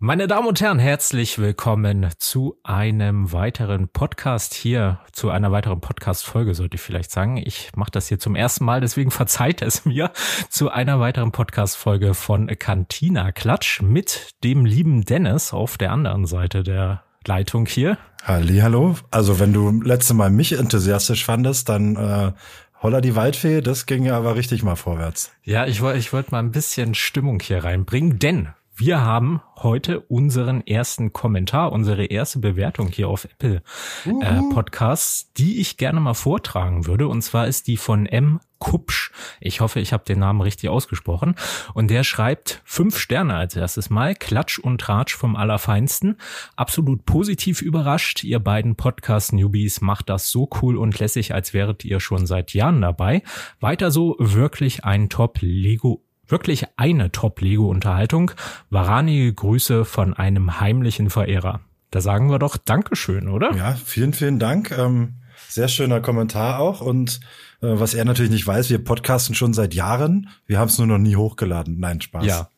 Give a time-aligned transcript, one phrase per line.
[0.00, 6.54] Meine Damen und Herren, herzlich willkommen zu einem weiteren Podcast hier, zu einer weiteren Podcast-Folge,
[6.54, 7.36] sollte ich vielleicht sagen.
[7.36, 10.12] Ich mache das hier zum ersten Mal, deswegen verzeiht es mir,
[10.50, 16.62] zu einer weiteren Podcast-Folge von Cantina Klatsch mit dem lieben Dennis auf der anderen Seite
[16.62, 17.98] der Leitung hier.
[18.22, 18.94] Halli, hallo.
[19.10, 22.32] Also wenn du letzte Mal mich enthusiastisch fandest, dann äh,
[22.80, 25.32] Holla die Waldfee, das ging ja aber richtig mal vorwärts.
[25.42, 30.00] Ja, ich wollte ich wollte mal ein bisschen Stimmung hier reinbringen, denn wir haben heute
[30.00, 33.62] unseren ersten Kommentar, unsere erste Bewertung hier auf Apple
[34.06, 37.08] äh, Podcasts, die ich gerne mal vortragen würde.
[37.08, 38.38] Und zwar ist die von M.
[38.58, 39.12] Kupsch.
[39.40, 41.34] Ich hoffe, ich habe den Namen richtig ausgesprochen.
[41.74, 44.14] Und der schreibt fünf Sterne als erstes Mal.
[44.14, 46.16] Klatsch und Tratsch vom Allerfeinsten.
[46.56, 48.24] Absolut positiv überrascht.
[48.24, 52.80] Ihr beiden Podcast-Newbies macht das so cool und lässig, als wäret ihr schon seit Jahren
[52.80, 53.22] dabei.
[53.60, 58.32] Weiter so wirklich ein Top-Lego Wirklich eine Top-Lego-Unterhaltung.
[58.70, 61.60] Waranige Grüße von einem heimlichen Verehrer.
[61.90, 63.54] Da sagen wir doch Dankeschön, oder?
[63.54, 64.70] Ja, vielen, vielen Dank.
[64.76, 65.14] Ähm,
[65.48, 66.82] sehr schöner Kommentar auch.
[66.82, 67.20] Und
[67.62, 70.28] äh, was er natürlich nicht weiß, wir podcasten schon seit Jahren.
[70.46, 71.80] Wir haben es nur noch nie hochgeladen.
[71.80, 72.26] Nein, Spaß.
[72.26, 72.50] Ja.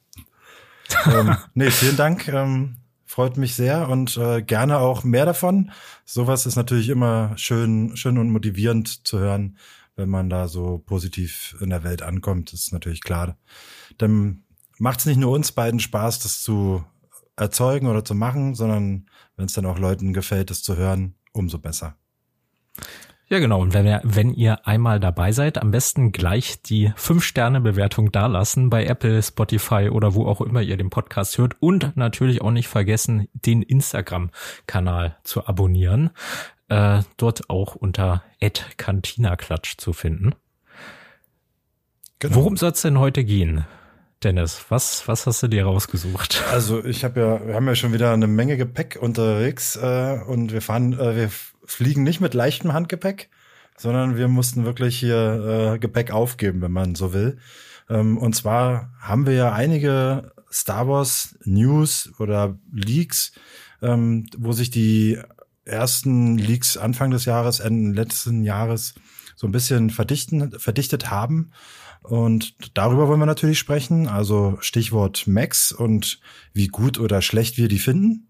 [1.06, 2.26] ähm, nee, vielen Dank.
[2.26, 5.70] Ähm, freut mich sehr und äh, gerne auch mehr davon.
[6.04, 9.56] Sowas ist natürlich immer schön, schön und motivierend zu hören,
[9.96, 13.36] wenn man da so positiv in der Welt ankommt, ist natürlich klar.
[13.98, 14.44] Dann
[14.78, 16.84] macht es nicht nur uns beiden Spaß, das zu
[17.36, 21.58] erzeugen oder zu machen, sondern wenn es dann auch Leuten gefällt, das zu hören, umso
[21.58, 21.96] besser.
[23.30, 23.60] Ja, genau.
[23.60, 28.84] Und wenn ihr, wenn ihr einmal dabei seid, am besten gleich die 5-Sterne-Bewertung dalassen bei
[28.84, 31.54] Apple, Spotify oder wo auch immer ihr den Podcast hört.
[31.60, 36.10] Und natürlich auch nicht vergessen, den Instagram-Kanal zu abonnieren
[36.70, 38.22] äh, dort auch unter
[38.76, 40.34] @cantinaklatsch zu finden.
[42.20, 42.36] Genau.
[42.36, 43.66] Worum soll es denn heute gehen?
[44.22, 46.44] Dennis, was, was hast du dir rausgesucht?
[46.52, 50.52] Also ich habe ja, wir haben ja schon wieder eine Menge Gepäck unterwegs äh, und
[50.52, 51.30] wir fahren, äh, wir
[51.64, 53.30] fliegen nicht mit leichtem Handgepäck,
[53.78, 57.38] sondern wir mussten wirklich hier äh, Gepäck aufgeben, wenn man so will.
[57.88, 63.32] Ähm, und zwar haben wir ja einige Star Wars News oder Leaks,
[63.80, 65.18] ähm, wo sich die
[65.70, 68.94] ersten Leaks Anfang des Jahres, Ende letzten Jahres
[69.36, 71.52] so ein bisschen verdichten, verdichtet haben.
[72.02, 74.06] Und darüber wollen wir natürlich sprechen.
[74.06, 76.20] Also Stichwort Max und
[76.52, 78.28] wie gut oder schlecht wir die finden.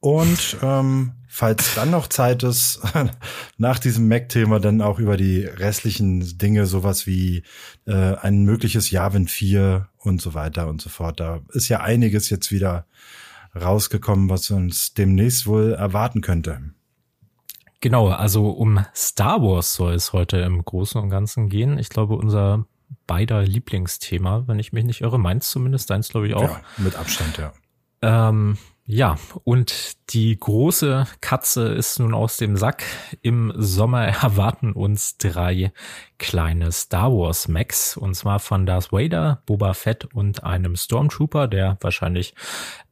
[0.00, 2.80] Und ähm, falls dann noch Zeit ist,
[3.56, 7.42] nach diesem Mac-Thema dann auch über die restlichen Dinge, sowas wie
[7.86, 11.20] äh, ein mögliches Javin 4 und so weiter und so fort.
[11.20, 12.86] Da ist ja einiges jetzt wieder
[13.54, 16.74] rausgekommen, was uns demnächst wohl erwarten könnte.
[17.80, 21.78] Genau, also um Star Wars soll es heute im Großen und Ganzen gehen.
[21.78, 22.66] Ich glaube, unser
[23.06, 26.42] beider Lieblingsthema, wenn ich mich nicht irre, meins zumindest, deins glaube ich auch.
[26.42, 27.52] Ja, mit Abstand, ja.
[28.00, 28.56] Ähm,
[28.86, 32.84] ja, und die große Katze ist nun aus dem Sack.
[33.22, 35.72] Im Sommer erwarten uns drei
[36.18, 41.78] kleine Star Wars Max, und zwar von Darth Vader, Boba Fett und einem Stormtrooper, der
[41.80, 42.34] wahrscheinlich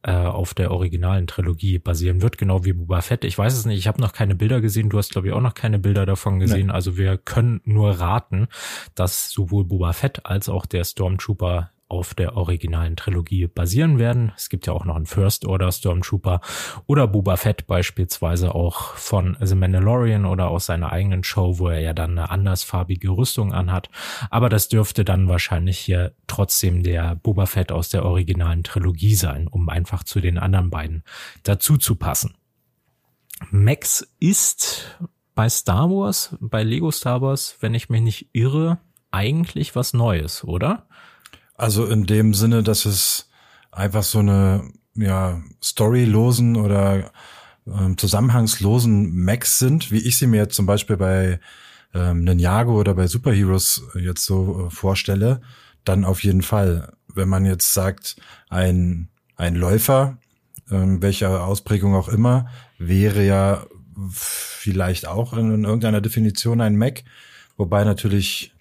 [0.01, 3.23] äh, auf der originalen Trilogie basieren wird, genau wie Boba Fett.
[3.23, 5.41] Ich weiß es nicht, ich habe noch keine Bilder gesehen, du hast glaube ich auch
[5.41, 6.73] noch keine Bilder davon gesehen, nee.
[6.73, 8.47] also wir können nur raten,
[8.95, 14.31] dass sowohl Boba Fett als auch der Stormtrooper auf der originalen Trilogie basieren werden.
[14.35, 16.41] Es gibt ja auch noch einen First Order Stormtrooper
[16.87, 21.81] oder Boba Fett beispielsweise auch von The Mandalorian oder aus seiner eigenen Show, wo er
[21.81, 23.89] ja dann eine andersfarbige Rüstung anhat.
[24.29, 29.47] Aber das dürfte dann wahrscheinlich hier trotzdem der Boba Fett aus der originalen Trilogie sein,
[29.47, 31.03] um einfach zu den anderen beiden
[31.43, 32.35] dazu zu passen.
[33.51, 34.99] Max ist
[35.35, 38.79] bei Star Wars, bei Lego Star Wars, wenn ich mich nicht irre,
[39.11, 40.87] eigentlich was Neues, oder?
[41.55, 43.29] Also in dem Sinne, dass es
[43.71, 47.11] einfach so eine ja, storylosen oder
[47.67, 51.39] ähm, zusammenhangslosen Macs sind, wie ich sie mir jetzt zum Beispiel bei
[51.93, 55.41] ähm, Ninjago oder bei Superheroes jetzt so äh, vorstelle,
[55.85, 56.93] dann auf jeden Fall.
[57.13, 58.15] Wenn man jetzt sagt,
[58.49, 60.17] ein, ein Läufer,
[60.71, 62.47] ähm, welcher Ausprägung auch immer,
[62.79, 63.65] wäre ja
[64.09, 67.03] vielleicht auch in, in irgendeiner Definition ein Mac,
[67.57, 68.53] wobei natürlich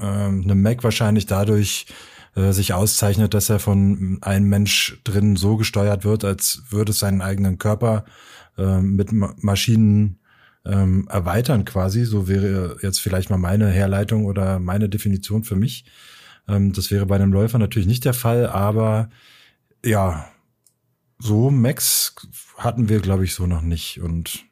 [0.00, 1.86] ähm, eine Mac wahrscheinlich dadurch
[2.38, 7.00] äh, sich auszeichnet, dass er von einem Mensch drin so gesteuert wird, als würde es
[7.00, 8.04] seinen eigenen Körper
[8.56, 10.20] äh, mit Ma Maschinen
[10.64, 12.04] ähm, erweitern quasi.
[12.04, 15.84] So wäre jetzt vielleicht mal meine Herleitung oder meine Definition für mich.
[16.46, 19.10] Ähm, das wäre bei einem Läufer natürlich nicht der Fall, aber
[19.84, 20.28] ja,
[21.18, 22.14] so Max
[22.56, 24.00] hatten wir, glaube ich, so noch nicht.
[24.00, 24.44] Und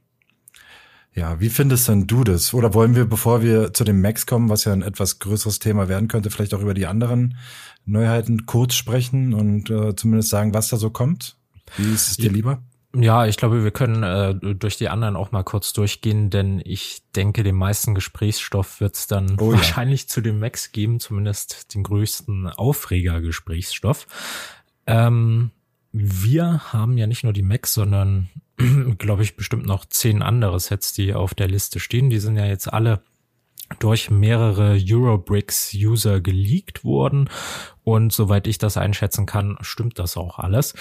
[1.17, 2.53] ja, wie findest denn du das?
[2.53, 5.89] Oder wollen wir, bevor wir zu dem Max kommen, was ja ein etwas größeres Thema
[5.89, 7.39] werden könnte, vielleicht auch über die anderen
[7.87, 11.37] Neuheiten kurz sprechen und äh, zumindest sagen, was da so kommt?
[11.79, 12.63] Wie ist es dir lieber?
[12.95, 17.03] Ja, ich glaube, wir können äh, durch die anderen auch mal kurz durchgehen, denn ich
[17.15, 20.09] denke, den meisten Gesprächsstoff wird es dann oh, wahrscheinlich ja.
[20.09, 24.07] zu dem Max geben, zumindest den größten Aufreger-Gesprächsstoff.
[24.87, 25.51] Ähm,
[25.93, 28.29] wir haben ja nicht nur die Macs, sondern
[28.99, 32.11] glaube ich bestimmt noch zehn andere Sets, die auf der Liste stehen.
[32.11, 33.03] Die sind ja jetzt alle
[33.79, 37.29] durch mehrere Eurobricks-User geleakt worden
[37.87, 40.75] und soweit ich das einschätzen kann, stimmt das auch alles.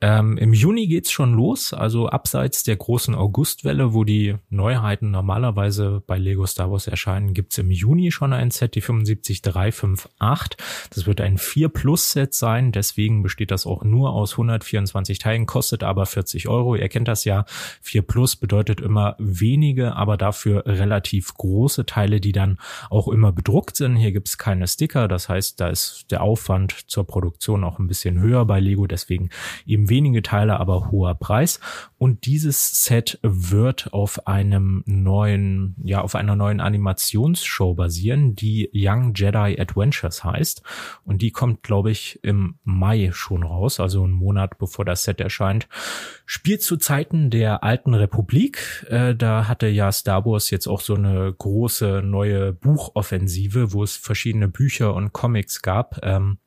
[0.00, 6.02] Ähm, Im Juni geht's schon los, also abseits der großen Augustwelle, wo die Neuheiten normalerweise
[6.04, 10.58] bei Lego Star Wars erscheinen, gibt's im Juni schon ein Set, die 75358.
[10.90, 15.46] Das wird ein 4 Plus Set sein, deswegen besteht das auch nur aus 124 Teilen,
[15.46, 16.74] kostet aber 40 Euro.
[16.74, 17.44] Ihr kennt das ja.
[17.82, 22.58] 4 Plus bedeutet immer wenige, aber dafür relativ große Teile, die dann
[22.90, 23.94] auch immer bedruckt sind.
[23.94, 27.88] Hier gibt's keine Sticker, das heißt, da ist der Aufwand Aufwand zur Produktion auch ein
[27.88, 29.28] bisschen höher bei Lego, deswegen
[29.66, 31.60] eben wenige Teile, aber hoher Preis.
[31.98, 39.14] Und dieses Set wird auf einem neuen, ja, auf einer neuen Animationsshow basieren, die Young
[39.14, 40.62] Jedi Adventures heißt.
[41.04, 45.20] Und die kommt, glaube ich, im Mai schon raus, also einen Monat bevor das Set
[45.20, 45.68] erscheint.
[46.24, 48.86] Spielt zu Zeiten der alten Republik.
[48.88, 53.96] Äh, da hatte ja Star Wars jetzt auch so eine große neue Buchoffensive, wo es
[53.96, 55.98] verschiedene Bücher und Comics gab.
[56.04, 56.38] Ähm,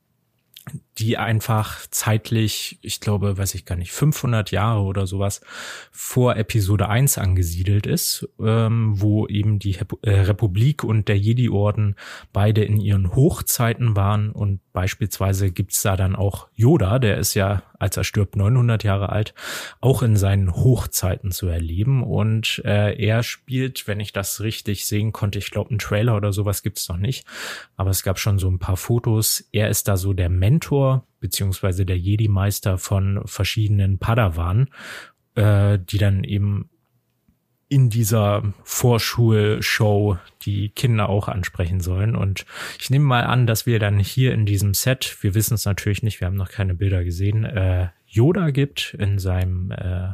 [0.97, 5.41] die einfach zeitlich, ich glaube, weiß ich gar nicht, 500 Jahre oder sowas
[5.91, 11.95] vor Episode 1 angesiedelt ist, ähm, wo eben die äh, Republik und der Jedi-Orden
[12.33, 14.31] beide in ihren Hochzeiten waren.
[14.31, 19.09] Und beispielsweise gibt's da dann auch Yoda, der ist ja, als er stirbt, 900 Jahre
[19.09, 19.33] alt,
[19.79, 22.03] auch in seinen Hochzeiten zu erleben.
[22.03, 26.31] Und äh, er spielt, wenn ich das richtig sehen konnte, ich glaube, einen Trailer oder
[26.31, 27.25] sowas gibt's noch nicht,
[27.75, 31.85] aber es gab schon so ein paar Fotos, er ist da so der Mentor beziehungsweise
[31.85, 34.69] der Jedi-Meister von verschiedenen Padawan,
[35.35, 36.70] äh, die dann eben
[37.71, 42.17] in dieser Vorschulshow die Kinder auch ansprechen sollen.
[42.17, 42.45] Und
[42.77, 46.03] ich nehme mal an, dass wir dann hier in diesem Set, wir wissen es natürlich
[46.03, 50.09] nicht, wir haben noch keine Bilder gesehen, äh, Yoda gibt in seinem äh,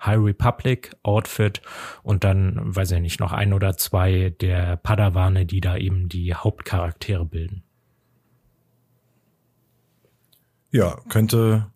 [0.00, 1.60] High Republic Outfit
[2.02, 6.34] und dann, weiß ich nicht, noch ein oder zwei der Padawane, die da eben die
[6.34, 7.62] Hauptcharaktere bilden.
[10.70, 11.66] Ja, könnte,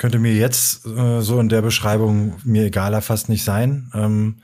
[0.00, 3.90] könnte mir jetzt äh, so in der Beschreibung mir egaler fast nicht sein.
[3.92, 4.36] Ähm,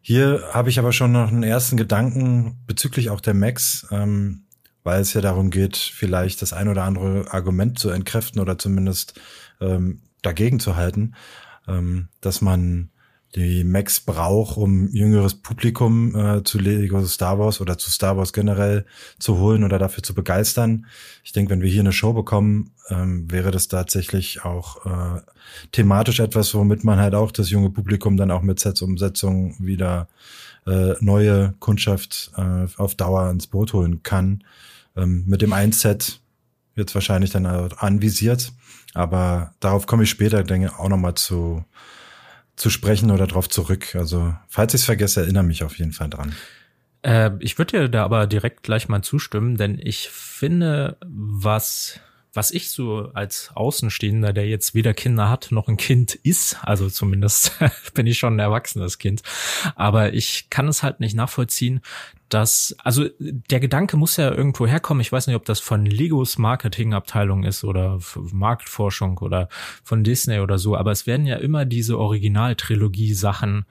[0.00, 4.44] hier habe ich aber schon noch einen ersten Gedanken bezüglich auch der Max, ähm,
[4.84, 9.20] weil es ja darum geht, vielleicht das ein oder andere Argument zu entkräften oder zumindest
[9.60, 11.16] ähm, dagegen zu halten,
[11.66, 12.91] ähm, dass man
[13.34, 18.32] die Max braucht, um jüngeres Publikum äh, zu Lego Star Wars oder zu Star Wars
[18.32, 18.84] generell
[19.18, 20.86] zu holen oder dafür zu begeistern.
[21.24, 25.20] Ich denke, wenn wir hier eine Show bekommen, ähm, wäre das tatsächlich auch äh,
[25.72, 30.08] thematisch etwas, womit man halt auch das junge Publikum dann auch mit Sets-Umsetzungen wieder
[30.66, 34.44] äh, neue Kundschaft äh, auf Dauer ins Boot holen kann.
[34.94, 36.20] Ähm, mit dem einen Set
[36.76, 38.52] jetzt wahrscheinlich dann anvisiert,
[38.94, 41.64] aber darauf komme ich später, denke auch nochmal zu
[42.56, 43.94] zu sprechen oder darauf zurück.
[43.94, 46.34] Also, falls ich es vergesse, erinnere mich auf jeden Fall dran.
[47.02, 52.00] Äh, ich würde dir da aber direkt gleich mal zustimmen, denn ich finde, was
[52.34, 56.88] was ich so als Außenstehender, der jetzt weder Kinder hat noch ein Kind ist, also
[56.88, 57.58] zumindest
[57.94, 59.22] bin ich schon ein erwachsenes Kind,
[59.74, 61.80] aber ich kann es halt nicht nachvollziehen,
[62.32, 65.02] dass, also der Gedanke muss ja irgendwo herkommen.
[65.02, 67.98] Ich weiß nicht, ob das von Legos Marketingabteilung ist oder
[68.32, 69.48] Marktforschung oder
[69.84, 73.66] von Disney oder so, aber es werden ja immer diese Originaltrilogie-Sachen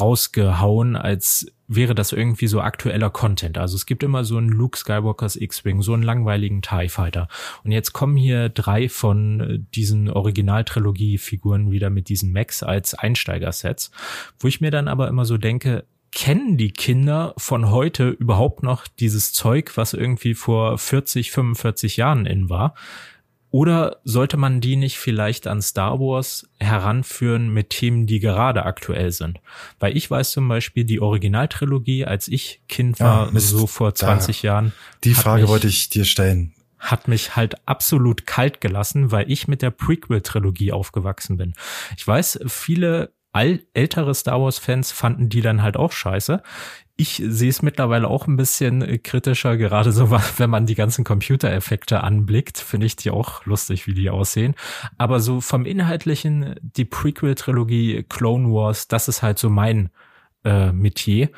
[0.00, 3.58] rausgehauen, als wäre das irgendwie so aktueller Content.
[3.58, 7.28] Also es gibt immer so einen Luke Skywalkers X-Wing, so einen langweiligen TIE Fighter.
[7.64, 13.90] Und jetzt kommen hier drei von diesen Originaltrilogie-Figuren wieder mit diesen Max als Einsteigersets,
[14.38, 18.86] wo ich mir dann aber immer so denke, kennen die Kinder von heute überhaupt noch
[18.86, 22.74] dieses Zeug, was irgendwie vor 40, 45 Jahren in war?
[23.50, 29.12] Oder sollte man die nicht vielleicht an Star Wars heranführen mit Themen, die gerade aktuell
[29.12, 29.40] sind?
[29.78, 34.42] Weil ich weiß zum Beispiel, die Originaltrilogie, als ich Kind war, ja, so vor 20
[34.42, 34.72] da, Jahren.
[35.04, 36.54] Die Frage mich, wollte ich dir stellen.
[36.78, 41.54] Hat mich halt absolut kalt gelassen, weil ich mit der Prequel-Trilogie aufgewachsen bin.
[41.96, 46.42] Ich weiß, viele ältere Star Wars-Fans fanden die dann halt auch scheiße.
[46.98, 51.04] Ich sehe es mittlerweile auch ein bisschen äh, kritischer, gerade so, wenn man die ganzen
[51.04, 54.54] Computereffekte anblickt, finde ich die auch lustig, wie die aussehen.
[54.98, 59.90] Aber so vom Inhaltlichen, die Prequel-Trilogie Clone Wars, das ist halt so mein
[60.44, 61.30] äh, Metier.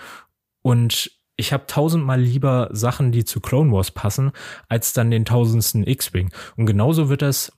[0.63, 4.33] Und ich habe tausendmal lieber Sachen, die zu Clone Wars passen,
[4.69, 6.31] als dann den tausendsten X-Wing.
[6.57, 7.53] Und genauso wird das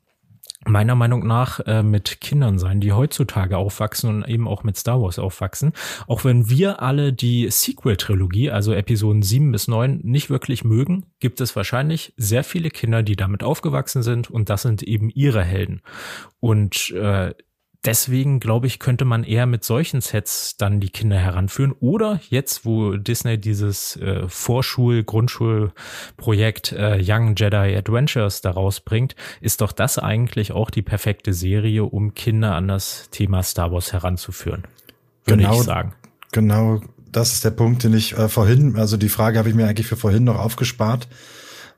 [0.66, 5.00] meiner Meinung nach äh, mit Kindern sein, die heutzutage aufwachsen und eben auch mit Star
[5.00, 5.72] Wars aufwachsen.
[6.06, 11.40] Auch wenn wir alle die Sequel-Trilogie, also Episoden 7 bis 9, nicht wirklich mögen, gibt
[11.40, 15.80] es wahrscheinlich sehr viele Kinder, die damit aufgewachsen sind und das sind eben ihre Helden.
[16.40, 17.34] Und äh,
[17.84, 21.72] deswegen glaube ich, könnte man eher mit solchen Sets dann die Kinder heranführen.
[21.80, 29.60] Oder jetzt, wo Disney dieses äh, Vorschul-, Grundschulprojekt äh, Young Jedi Adventures daraus bringt, ist
[29.60, 34.64] doch das eigentlich auch die perfekte Serie, um Kinder an das Thema Star Wars heranzuführen.
[35.24, 35.94] Würde genau, ich sagen.
[36.32, 39.66] Genau, das ist der Punkt, den ich äh, vorhin, also die Frage habe ich mir
[39.66, 41.08] eigentlich für vorhin noch aufgespart.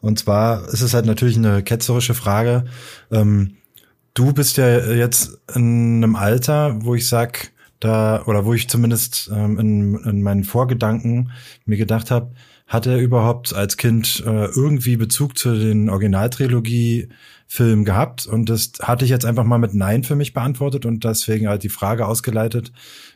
[0.01, 2.65] Und zwar ist es halt natürlich eine ketzerische Frage.
[3.13, 3.57] Ähm,
[4.15, 9.31] Du bist ja jetzt in einem Alter, wo ich sag, da, oder wo ich zumindest
[9.35, 11.33] ähm, in, in meinen Vorgedanken
[11.65, 12.33] mir gedacht habe,
[12.67, 18.27] hat er überhaupt als Kind äh, irgendwie Bezug zu den Originaltrilogie-Filmen gehabt?
[18.27, 21.63] Und das hatte ich jetzt einfach mal mit Nein für mich beantwortet und deswegen halt
[21.63, 22.73] die Frage ausgeleitet,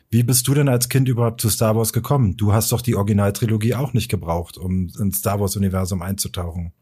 [0.09, 2.37] wie bist du denn als Kind überhaupt zu Star Wars gekommen?
[2.37, 6.73] Du hast doch die Originaltrilogie auch nicht gebraucht, um ins Star Wars-Universum einzutauchen.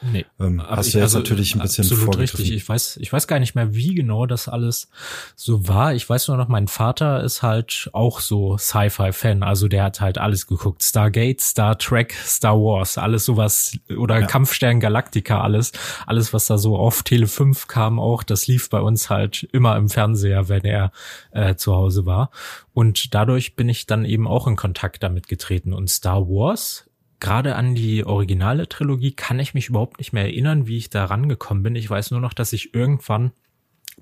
[0.00, 0.26] Nee.
[0.38, 2.52] Ähm, hast du jetzt also, natürlich ein bisschen absolut richtig.
[2.52, 4.88] Ich weiß, ich weiß gar nicht mehr, wie genau das alles
[5.34, 5.94] so war.
[5.94, 9.42] Ich weiß nur noch, mein Vater ist halt auch so Sci-Fi-Fan.
[9.42, 10.82] Also der hat halt alles geguckt.
[10.82, 14.26] Stargate, Star Trek, Star Wars, alles sowas oder ja.
[14.26, 15.72] Kampfstern Galactica, alles,
[16.06, 19.76] alles, was da so auf Tele 5 kam auch, das lief bei uns halt immer
[19.76, 20.92] im Fernseher, wenn er
[21.32, 22.30] äh, zu Hause war.
[22.72, 25.72] Und dadurch bin ich dann eben auch in Kontakt damit getreten.
[25.72, 26.87] Und Star Wars
[27.20, 31.04] gerade an die originale Trilogie kann ich mich überhaupt nicht mehr erinnern, wie ich da
[31.04, 31.76] rangekommen bin.
[31.76, 33.32] Ich weiß nur noch, dass ich irgendwann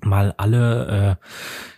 [0.03, 1.25] mal alle äh,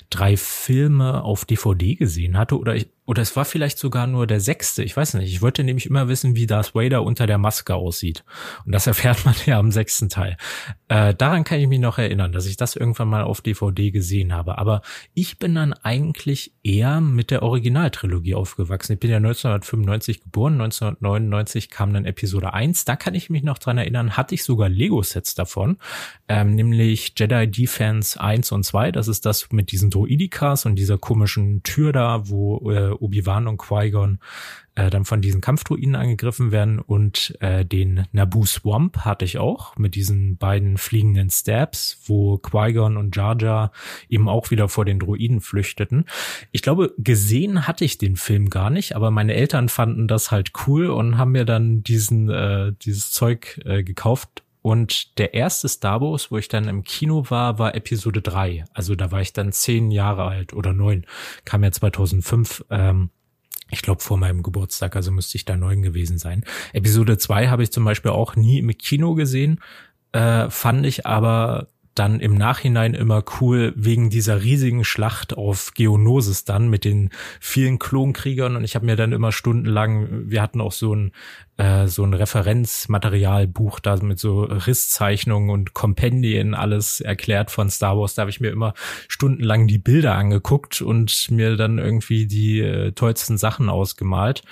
[0.10, 4.40] drei Filme auf DVD gesehen hatte oder ich, oder es war vielleicht sogar nur der
[4.40, 5.34] sechste, ich weiß nicht.
[5.34, 8.24] Ich wollte nämlich immer wissen, wie Darth Vader unter der Maske aussieht.
[8.68, 10.38] Und das erfährt man ja am sechsten Teil.
[10.90, 14.32] Äh, daran kann ich mich noch erinnern, dass ich das irgendwann mal auf DVD gesehen
[14.32, 14.60] habe.
[14.60, 14.84] Aber
[15.16, 18.94] ich bin dann eigentlich eher mit der Originaltrilogie aufgewachsen.
[18.94, 22.86] Ich bin ja 1995 geboren, 1999 kam dann Episode 1.
[22.86, 25.80] Da kann ich mich noch dran erinnern, hatte ich sogar Lego-Sets davon,
[26.28, 28.92] ähm, nämlich Jedi Defense 1 und 2.
[28.92, 33.58] Das ist das mit diesen Droidikas und dieser komischen Tür da, wo äh, Obi-Wan und
[33.58, 34.20] Qui-Gon
[34.76, 39.76] äh, dann von diesen Kampfdruiden angegriffen werden und äh, den Naboo Swamp hatte ich auch
[39.78, 43.72] mit diesen beiden fliegenden Stabs, wo Qui-Gon und Jar Jar
[44.08, 46.06] eben auch wieder vor den Druiden flüchteten.
[46.52, 50.52] Ich glaube, gesehen hatte ich den Film gar nicht, aber meine Eltern fanden das halt
[50.68, 56.02] cool und haben mir dann diesen äh, dieses Zeug äh, gekauft und der erste Star
[56.02, 58.66] Wars, wo ich dann im Kino war, war Episode 3.
[58.74, 61.06] Also da war ich dann zehn Jahre alt oder neun.
[61.46, 62.66] Kam ja 2005.
[62.70, 63.10] Ähm,
[63.72, 66.44] ich glaube vor meinem Geburtstag, also müsste ich da neun gewesen sein.
[66.74, 69.62] Episode 2 habe ich zum Beispiel auch nie im Kino gesehen,
[70.12, 76.46] äh, fand ich aber dann im Nachhinein immer cool wegen dieser riesigen Schlacht auf Geonosis
[76.46, 77.10] dann mit den
[77.42, 81.12] vielen Klonkriegern und ich habe mir dann immer stundenlang, wir hatten auch so ein
[81.58, 88.16] äh, so ein Referenzmaterialbuch da mit so Risszeichnungen und Kompendien alles erklärt von Star Wars,
[88.16, 88.74] da habe ich mir immer
[89.10, 94.44] stundenlang die Bilder angeguckt und mir dann irgendwie die äh, tollsten Sachen ausgemalt.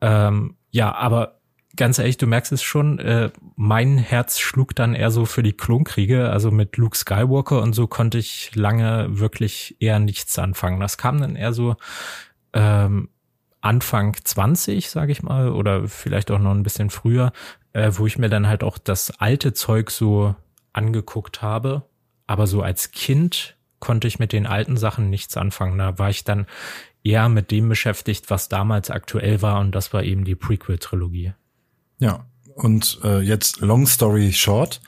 [0.00, 1.37] Ähm, ja, aber
[1.78, 5.54] ganz ehrlich, du merkst es schon, äh, mein Herz schlug dann eher so für die
[5.54, 10.80] Klonkriege, also mit Luke Skywalker und so konnte ich lange wirklich eher nichts anfangen.
[10.80, 11.76] Das kam dann eher so
[12.52, 13.08] ähm,
[13.60, 17.32] Anfang 20, sage ich mal, oder vielleicht auch noch ein bisschen früher,
[17.72, 20.34] äh, wo ich mir dann halt auch das alte Zeug so
[20.72, 21.84] angeguckt habe.
[22.26, 25.78] Aber so als Kind konnte ich mit den alten Sachen nichts anfangen.
[25.78, 26.46] Da war ich dann
[27.04, 31.34] eher mit dem beschäftigt, was damals aktuell war, und das war eben die Prequel-Trilogie.
[31.98, 34.80] Ja, und äh, jetzt Long Story Short.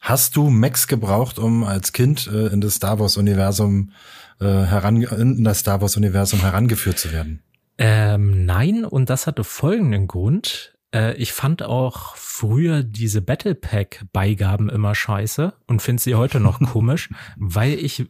[0.00, 3.92] Hast du Max gebraucht, um als Kind äh, in das Star Wars Universum
[4.40, 7.42] äh, heran in das Star Wars Universum herangeführt zu werden?
[7.78, 10.74] Ähm, nein, und das hatte folgenden Grund.
[10.94, 16.40] Äh, ich fand auch früher diese Battle Pack Beigaben immer scheiße und finde sie heute
[16.40, 18.06] noch komisch, weil ich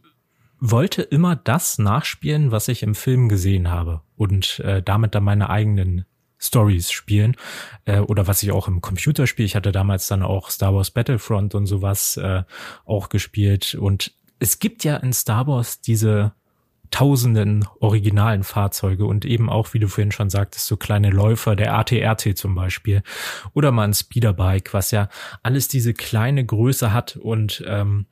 [0.59, 5.49] wollte immer das nachspielen, was ich im Film gesehen habe und äh, damit dann meine
[5.49, 6.05] eigenen
[6.39, 7.35] Stories spielen
[7.85, 9.45] äh, oder was ich auch im Computerspiel.
[9.45, 12.43] Ich hatte damals dann auch Star Wars Battlefront und sowas äh,
[12.85, 16.33] auch gespielt und es gibt ja in Star Wars diese
[16.91, 21.75] tausenden originalen Fahrzeuge und eben auch, wie du vorhin schon sagtest, so kleine Läufer, der
[21.75, 23.03] ATRT zum Beispiel
[23.53, 25.09] oder mal ein Speederbike, was ja
[25.43, 28.05] alles diese kleine Größe hat und ähm,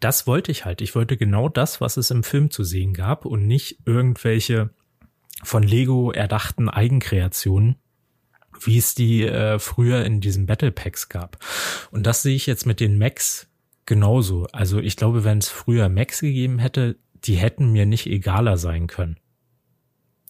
[0.00, 0.80] das wollte ich halt.
[0.80, 4.70] Ich wollte genau das, was es im Film zu sehen gab und nicht irgendwelche
[5.44, 7.76] von Lego erdachten Eigenkreationen,
[8.60, 11.38] wie es die äh, früher in diesen Battle Packs gab.
[11.90, 13.46] Und das sehe ich jetzt mit den Macs
[13.86, 14.46] genauso.
[14.52, 18.86] Also ich glaube, wenn es früher Macs gegeben hätte, die hätten mir nicht egaler sein
[18.86, 19.18] können.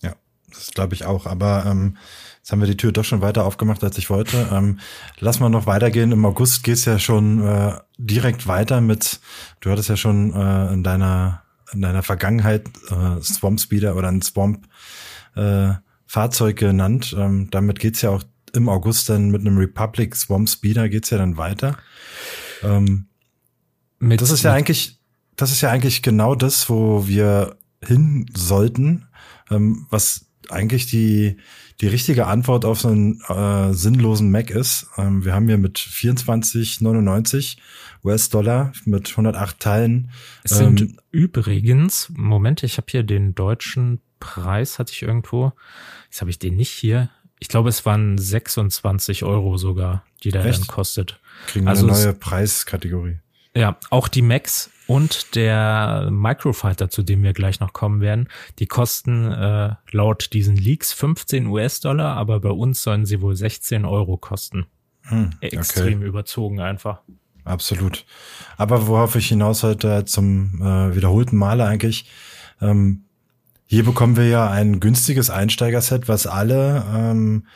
[0.03, 0.15] Ja,
[0.49, 1.27] das glaube ich auch.
[1.27, 1.97] Aber ähm,
[2.39, 4.49] jetzt haben wir die Tür doch schon weiter aufgemacht, als ich wollte.
[4.53, 4.81] Ähm,
[5.19, 6.13] lass mal noch weitergehen.
[6.13, 9.21] Im August geht's ja schon äh, direkt weiter mit,
[9.61, 11.44] du hattest ja schon äh, in deiner
[11.75, 14.67] in deiner Vergangenheit äh, Swamp Speeder oder ein Swamp
[15.37, 15.73] äh,
[16.07, 17.15] Fahrzeug genannt.
[17.19, 21.19] Ähm, damit geht's ja auch im August dann mit einem Republic Swamp Speeder geht's ja
[21.19, 21.77] dann weiter.
[22.63, 23.07] Ähm,
[23.99, 25.01] mit, das ist ja eigentlich,
[25.37, 29.07] das ist ja eigentlich genau das, wo wir hin sollten,
[29.51, 31.39] ähm, was eigentlich die,
[31.81, 34.87] die richtige Antwort auf so einen äh, sinnlosen Mac ist.
[34.97, 37.57] Ähm, wir haben hier mit 24,99
[38.05, 40.11] US-Dollar mit 108 Teilen.
[40.43, 45.53] Es sind ähm, übrigens, Moment, ich habe hier den deutschen Preis, hatte ich irgendwo.
[46.11, 47.11] Jetzt habe ich den nicht hier.
[47.41, 50.61] Ich glaube, es waren 26 Euro sogar, die der Echt?
[50.61, 51.21] dann kostet.
[51.47, 53.19] Kriegen wir also eine neue Preiskategorie.
[53.57, 58.67] Ja, auch die Macs und der Microfighter, zu dem wir gleich noch kommen werden, die
[58.67, 64.17] kosten äh, laut diesen Leaks 15 US-Dollar, aber bei uns sollen sie wohl 16 Euro
[64.17, 64.67] kosten.
[65.03, 66.07] Hm, Extrem okay.
[66.07, 67.03] überzogen einfach.
[67.45, 68.05] Absolut.
[68.57, 72.11] Aber worauf ich hinaus heute zum äh, wiederholten Male eigentlich,
[72.61, 73.05] ähm,
[73.67, 77.47] hier bekommen wir ja ein günstiges Einsteigerset, was alle, ähm,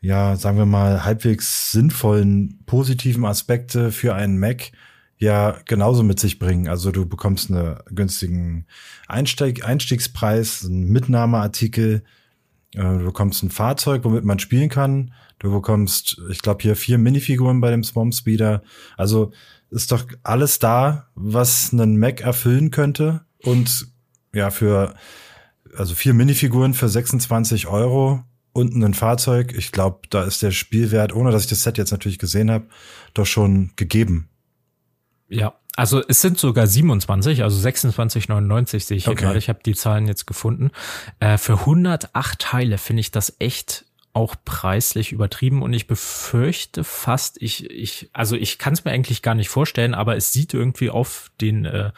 [0.00, 4.70] ja, sagen wir mal, halbwegs sinnvollen, positiven Aspekte für einen Mac
[5.18, 6.68] ja genauso mit sich bringen.
[6.68, 8.66] Also du bekommst einen günstigen
[9.08, 12.02] Einsteig Einstiegspreis, einen Mitnahmeartikel,
[12.82, 15.12] du bekommst ein Fahrzeug, womit man spielen kann.
[15.38, 18.62] Du bekommst, ich glaube, hier vier Minifiguren bei dem Swamp Speeder.
[18.96, 19.32] Also
[19.70, 23.24] ist doch alles da, was einen Mac erfüllen könnte.
[23.42, 23.88] Und
[24.34, 24.94] ja, für
[25.76, 29.54] also vier Minifiguren für 26 Euro und ein Fahrzeug.
[29.56, 32.66] Ich glaube, da ist der Spielwert, ohne dass ich das Set jetzt natürlich gesehen habe,
[33.14, 34.28] doch schon gegeben.
[35.28, 39.24] Ja, also es sind sogar 27, also 26,99 sehe ich hier okay.
[39.24, 39.38] gerade.
[39.38, 40.70] Ich habe die Zahlen jetzt gefunden.
[41.20, 43.84] Äh, für 108 Teile finde ich das echt
[44.16, 49.20] auch preislich übertrieben und ich befürchte fast, ich, ich, also ich kann es mir eigentlich
[49.20, 51.90] gar nicht vorstellen, aber es sieht irgendwie auf den, äh,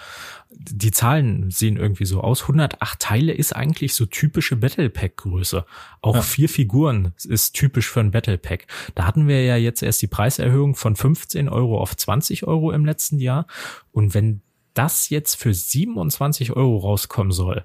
[0.51, 2.43] die Zahlen sehen irgendwie so aus.
[2.43, 5.65] 108 Teile ist eigentlich so typische Battle Pack Größe.
[6.01, 6.23] Auch ja.
[6.23, 8.67] vier Figuren ist typisch für ein Battle Pack.
[8.97, 12.85] Da hatten wir ja jetzt erst die Preiserhöhung von 15 Euro auf 20 Euro im
[12.85, 13.47] letzten Jahr.
[13.93, 14.43] Und wenn
[14.75, 17.65] das jetzt für 27 Euro rauskommen soll,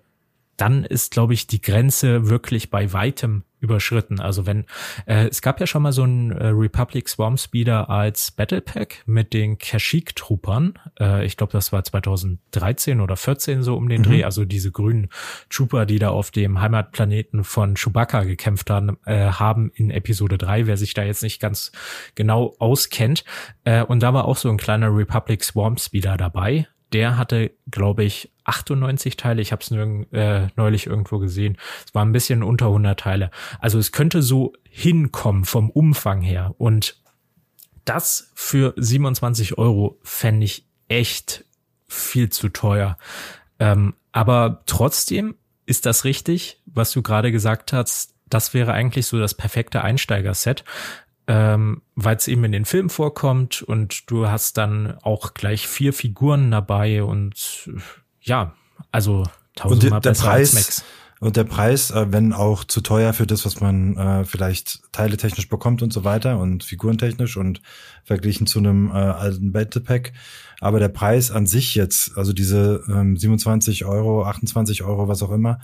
[0.58, 4.20] dann ist, glaube ich, die Grenze wirklich bei weitem überschritten.
[4.20, 4.66] Also wenn
[5.06, 9.04] äh, es gab ja schon mal so ein äh, Republic Swarm Speeder als Battle Pack
[9.06, 10.74] mit den Kashyyyk-Truppern.
[11.00, 14.06] Äh, ich glaube, das war 2013 oder 14 so um den mhm.
[14.06, 14.24] Dreh.
[14.26, 15.10] Also diese grünen
[15.50, 20.68] Trooper, die da auf dem Heimatplaneten von Chewbacca gekämpft haben, äh, haben in Episode 3,
[20.68, 21.72] wer sich da jetzt nicht ganz
[22.16, 23.24] genau auskennt.
[23.64, 28.04] Äh, und da war auch so ein kleiner Republic Swarm Speeder dabei der hatte, glaube
[28.04, 29.42] ich, 98 Teile.
[29.42, 29.72] Ich habe es
[30.12, 31.58] äh, neulich irgendwo gesehen.
[31.86, 33.32] Es war ein bisschen unter 100 Teile.
[33.60, 36.54] Also es könnte so hinkommen vom Umfang her.
[36.58, 36.98] Und
[37.86, 41.46] das für 27 Euro fände ich echt
[41.88, 42.98] viel zu teuer.
[43.60, 48.14] Ähm, aber trotzdem ist das richtig, was du gerade gesagt hast.
[48.28, 50.64] Das wäre eigentlich so das perfekte Einsteigerset
[51.28, 55.94] ähm, weil es eben in den Film vorkommt und du hast dann auch gleich vier
[55.94, 57.70] Figuren dabei und
[58.22, 58.54] ja,
[58.92, 59.24] also
[59.56, 60.84] tausendmal und der, der Preis, als Max.
[61.24, 65.48] Und der Preis, äh, wenn auch zu teuer für das, was man äh, vielleicht teiletechnisch
[65.48, 67.62] bekommt und so weiter und figurentechnisch und
[68.04, 70.12] verglichen zu einem äh, alten Battle Pack.
[70.60, 75.32] Aber der Preis an sich jetzt, also diese ähm, 27 Euro, 28 Euro, was auch
[75.32, 75.62] immer,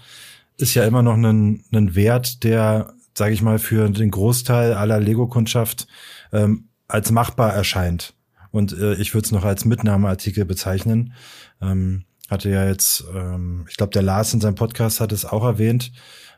[0.56, 5.00] ist ja immer noch ein, ein Wert, der sage ich mal, für den Großteil aller
[5.00, 5.88] Lego-Kundschaft
[6.32, 8.16] ähm, als machbar erscheint.
[8.50, 11.14] Und äh, ich würde es noch als Mitnahmeartikel bezeichnen.
[11.62, 15.44] Ähm, hatte ja jetzt, ähm, ich glaube, der Lars in seinem Podcast hat es auch
[15.44, 15.92] erwähnt,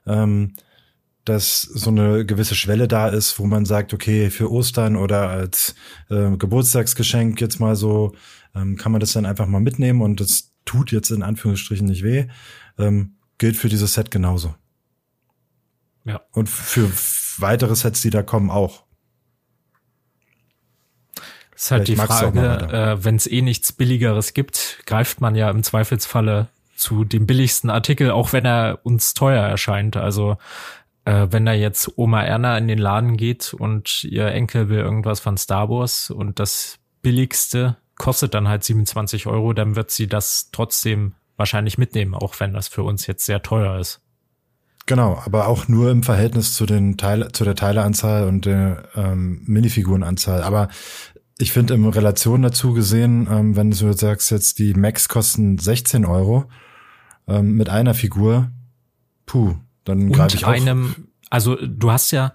[0.05, 0.55] ähm,
[1.23, 5.75] dass so eine gewisse Schwelle da ist, wo man sagt, okay, für Ostern oder als
[6.09, 8.13] äh, Geburtstagsgeschenk jetzt mal so,
[8.55, 12.03] ähm, kann man das dann einfach mal mitnehmen und das tut jetzt in Anführungsstrichen nicht
[12.03, 12.25] weh.
[12.79, 14.55] Ähm, gilt für dieses Set genauso.
[16.03, 16.21] Ja.
[16.31, 16.91] Und für
[17.37, 18.83] weitere Sets, die da kommen, auch.
[21.51, 25.35] Das ist halt Vielleicht die Frage, äh, wenn es eh nichts Billigeres gibt, greift man
[25.35, 29.95] ja im Zweifelsfalle zu dem billigsten Artikel, auch wenn er uns teuer erscheint.
[29.95, 30.37] Also
[31.05, 35.19] äh, wenn da jetzt Oma Erna in den Laden geht und ihr Enkel will irgendwas
[35.19, 40.49] von Star Wars und das billigste kostet dann halt 27 Euro, dann wird sie das
[40.51, 44.01] trotzdem wahrscheinlich mitnehmen, auch wenn das für uns jetzt sehr teuer ist.
[44.91, 49.41] Genau, aber auch nur im Verhältnis zu den Teile, zu der Teileanzahl und der ähm,
[49.45, 50.43] Minifigurenanzahl.
[50.43, 50.67] Aber
[51.39, 56.03] ich finde in Relation dazu gesehen, ähm, wenn du sagst jetzt, die Max kosten 16
[56.03, 56.43] Euro
[57.25, 58.51] ähm, mit einer Figur,
[59.25, 60.49] puh, dann greife ich auch.
[60.49, 62.33] einem, also du hast ja,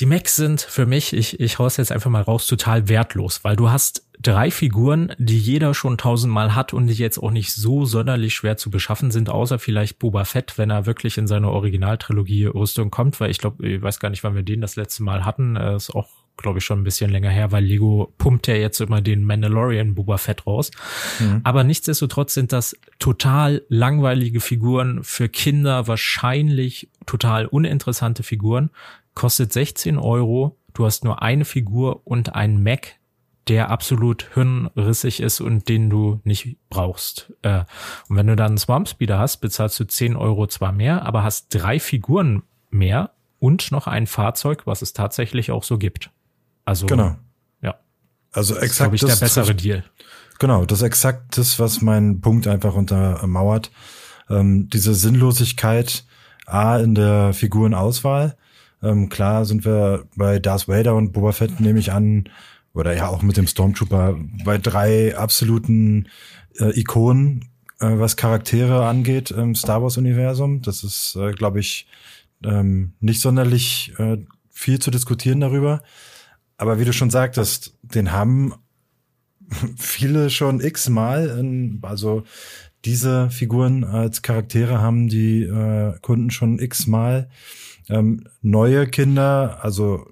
[0.00, 3.56] die Macs sind für mich, ich, ich hau's jetzt einfach mal raus, total wertlos, weil
[3.56, 7.84] du hast drei Figuren, die jeder schon tausendmal hat und die jetzt auch nicht so
[7.84, 12.46] sonderlich schwer zu beschaffen sind, außer vielleicht Boba Fett, wenn er wirklich in seine Originaltrilogie
[12.46, 15.24] Rüstung kommt, weil ich glaube, ich weiß gar nicht, wann wir den das letzte Mal
[15.24, 16.08] hatten, ist auch
[16.38, 19.94] glaube ich, schon ein bisschen länger her, weil Lego pumpt ja jetzt immer den Mandalorian
[19.94, 20.70] Boba Fett raus.
[21.18, 21.40] Mhm.
[21.44, 28.70] Aber nichtsdestotrotz sind das total langweilige Figuren für Kinder, wahrscheinlich total uninteressante Figuren,
[29.18, 30.56] kostet 16 Euro.
[30.72, 32.98] Du hast nur eine Figur und einen Mac,
[33.48, 37.32] der absolut hirnrissig ist und den du nicht brauchst.
[37.42, 37.64] Äh,
[38.08, 41.24] und wenn du dann einen Swamp Speeder hast, bezahlst du 10 Euro zwar mehr, aber
[41.24, 46.10] hast drei Figuren mehr und noch ein Fahrzeug, was es tatsächlich auch so gibt.
[46.64, 47.16] Also genau.
[47.60, 47.74] Ja.
[48.30, 49.84] Also exakt das, ich, der bessere Deal.
[50.38, 53.72] Genau, das ist exakt das, was mein Punkt einfach untermauert.
[54.30, 56.04] Ähm, diese Sinnlosigkeit
[56.46, 58.36] A in der Figurenauswahl
[58.82, 62.28] ähm, klar sind wir bei Darth Vader und Boba Fett, nehme ich an,
[62.74, 66.08] oder ja auch mit dem Stormtrooper, bei drei absoluten
[66.58, 67.46] äh, Ikonen,
[67.80, 70.62] äh, was Charaktere angeht im Star Wars-Universum.
[70.62, 71.88] Das ist, äh, glaube ich,
[72.44, 74.18] ähm, nicht sonderlich äh,
[74.50, 75.82] viel zu diskutieren darüber.
[76.56, 78.54] Aber wie du schon sagtest, den haben
[79.76, 82.24] viele schon x-mal, also
[82.84, 87.28] diese Figuren als Charaktere haben die äh, Kunden schon x-mal
[87.88, 90.06] ähm, neue Kinder, also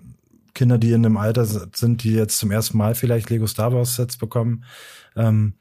[0.55, 3.97] Kinder, die in einem Alter sind, die jetzt zum ersten Mal vielleicht Lego Star Wars
[3.97, 4.65] Sets bekommen,
[5.15, 5.55] ähm,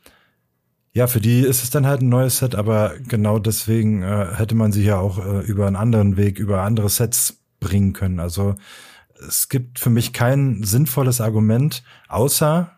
[0.96, 4.56] ja, für die ist es dann halt ein neues Set, aber genau deswegen äh, hätte
[4.56, 8.22] man sie ja auch äh, über einen anderen Weg, über andere Sets bringen können.
[8.22, 8.56] Also
[9.28, 12.72] es gibt für mich kein sinnvolles Argument, außer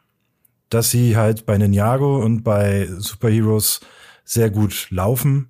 [0.69, 3.81] dass sie halt bei Ninjago und bei Superheroes
[4.27, 5.49] sehr gut laufen,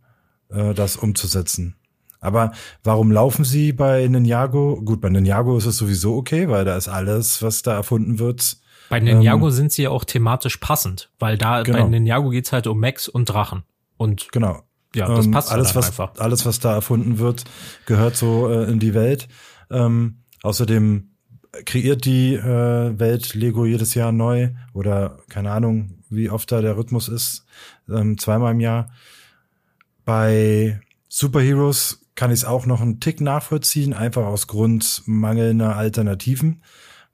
[0.49, 1.75] äh, das umzusetzen.
[2.19, 2.51] Aber
[2.83, 4.81] warum laufen sie bei Ninjago?
[4.83, 8.57] Gut, bei Ninjago ist es sowieso okay, weil da ist alles, was da erfunden wird.
[8.89, 11.83] Bei Ninjago ähm, sind sie ja auch thematisch passend, weil da genau.
[11.83, 13.63] bei Ninjago geht's halt um Max und Drachen.
[13.97, 14.63] Und genau.
[14.95, 16.11] Ja, das ähm, passt alles, was, einfach.
[16.17, 17.43] Alles, was da erfunden wird,
[17.85, 19.27] gehört so äh, in die Welt.
[19.69, 21.09] Ähm, außerdem
[21.65, 26.77] kreiert die äh, Welt Lego jedes Jahr neu oder keine Ahnung, wie oft da der
[26.77, 27.45] Rhythmus ist,
[27.89, 28.91] ähm, zweimal im Jahr.
[30.05, 36.63] Bei Superheroes kann ich es auch noch einen Tick nachvollziehen, einfach aus Grund mangelnder Alternativen,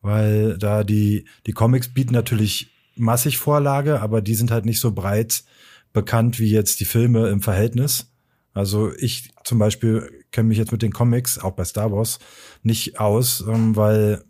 [0.02, 4.92] weil da die, die Comics bieten natürlich massig Vorlage, aber die sind halt nicht so
[4.92, 5.44] breit
[5.92, 8.12] bekannt wie jetzt die Filme im Verhältnis.
[8.54, 12.20] Also ich zum Beispiel kenne mich jetzt mit den Comics, auch bei Star Wars,
[12.62, 14.24] nicht aus, ähm, weil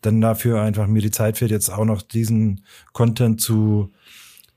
[0.00, 3.92] dann dafür einfach mir die Zeit fehlt, jetzt auch noch diesen Content zu,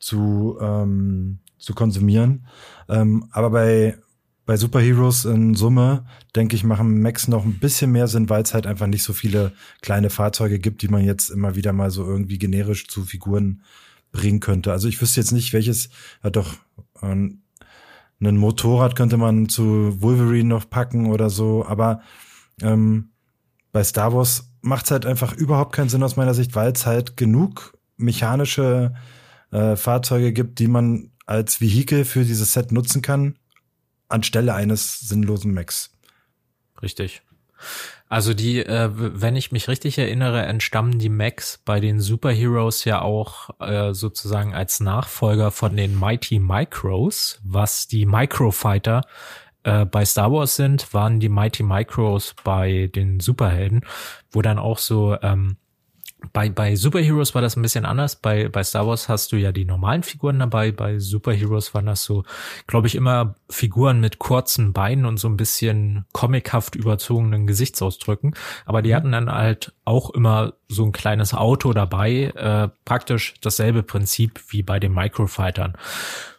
[0.04, 2.46] zu, ähm, zu konsumieren.
[2.90, 3.98] Ähm, aber bei
[4.46, 8.54] bei Superheroes in Summe, denke ich, machen Max noch ein bisschen mehr Sinn, weil es
[8.54, 12.06] halt einfach nicht so viele kleine Fahrzeuge gibt, die man jetzt immer wieder mal so
[12.06, 13.62] irgendwie generisch zu Figuren
[14.12, 14.74] bringen könnte.
[14.74, 15.90] Also ich wüsste jetzt nicht, welches,
[16.24, 16.56] ja doch,
[17.02, 17.44] ähm,
[18.22, 22.02] ein Motorrad könnte man zu Wolverine noch packen oder so, aber
[22.62, 23.12] ähm,
[23.72, 26.86] bei Star Wars macht es halt einfach überhaupt keinen Sinn aus meiner Sicht, weil es
[26.86, 28.94] halt genug mechanische
[29.54, 33.38] äh, Fahrzeuge gibt, die man als Vehikel für dieses Set nutzen kann
[34.14, 35.92] anstelle eines sinnlosen Macs.
[36.82, 37.24] Richtig.
[38.10, 43.02] Also die, äh, wenn ich mich richtig erinnere, entstammen die Macs bei den Superheroes ja
[43.02, 49.02] auch äh, sozusagen als Nachfolger von den Mighty Micros, was die Microfighter
[49.64, 53.86] äh, bei Star Wars sind, waren die Mighty Micros bei den Superhelden,
[54.30, 55.58] wo dann auch so ähm,
[56.32, 58.16] bei, bei Superheroes war das ein bisschen anders.
[58.16, 60.72] Bei, bei Star Wars hast du ja die normalen Figuren dabei.
[60.72, 62.24] Bei Superheroes waren das so,
[62.68, 68.36] glaube ich, immer Figuren mit kurzen Beinen und so ein bisschen comichaft überzogenen Gesichtsausdrücken.
[68.66, 68.96] Aber die mhm.
[68.96, 72.32] hatten dann halt auch immer so ein kleines Auto dabei.
[72.36, 75.78] Äh, praktisch dasselbe Prinzip wie bei den Microfightern.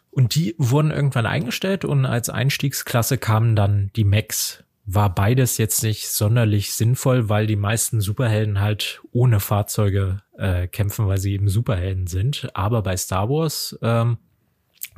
[0.09, 5.83] Und die wurden irgendwann eingestellt und als Einstiegsklasse kamen dann die Mechs war beides jetzt
[5.83, 11.49] nicht sonderlich sinnvoll, weil die meisten Superhelden halt ohne Fahrzeuge äh, kämpfen, weil sie eben
[11.49, 12.49] Superhelden sind.
[12.53, 14.17] Aber bei Star Wars, ähm,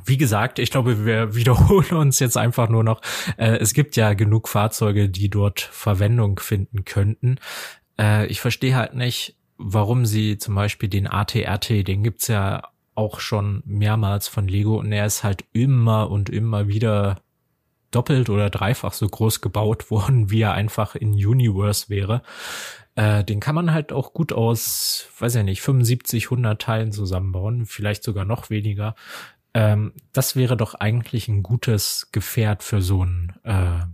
[0.03, 3.01] wie gesagt, ich glaube, wir wiederholen uns jetzt einfach nur noch.
[3.37, 7.39] Äh, es gibt ja genug Fahrzeuge, die dort Verwendung finden könnten.
[7.97, 13.19] Äh, ich verstehe halt nicht, warum sie zum Beispiel den ATRT, den gibt's ja auch
[13.19, 17.21] schon mehrmals von Lego und er ist halt immer und immer wieder
[17.91, 22.21] doppelt oder dreifach so groß gebaut worden, wie er einfach in Universe wäre.
[22.95, 27.65] Äh, den kann man halt auch gut aus, weiß ja nicht, 75, 100 Teilen zusammenbauen,
[27.65, 28.95] vielleicht sogar noch weniger.
[29.53, 33.85] Ähm, das wäre doch eigentlich ein gutes Gefährt für so ein äh,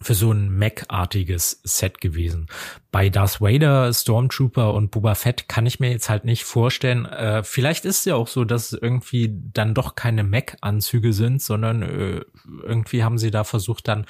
[0.00, 2.46] für so ein Mac-artiges Set gewesen.
[2.90, 7.06] Bei Darth Vader, Stormtrooper und Boba Fett kann ich mir jetzt halt nicht vorstellen.
[7.06, 11.42] Äh, vielleicht ist es ja auch so, dass es irgendwie dann doch keine Mac-Anzüge sind,
[11.42, 12.20] sondern äh,
[12.62, 14.06] irgendwie haben sie da versucht, dann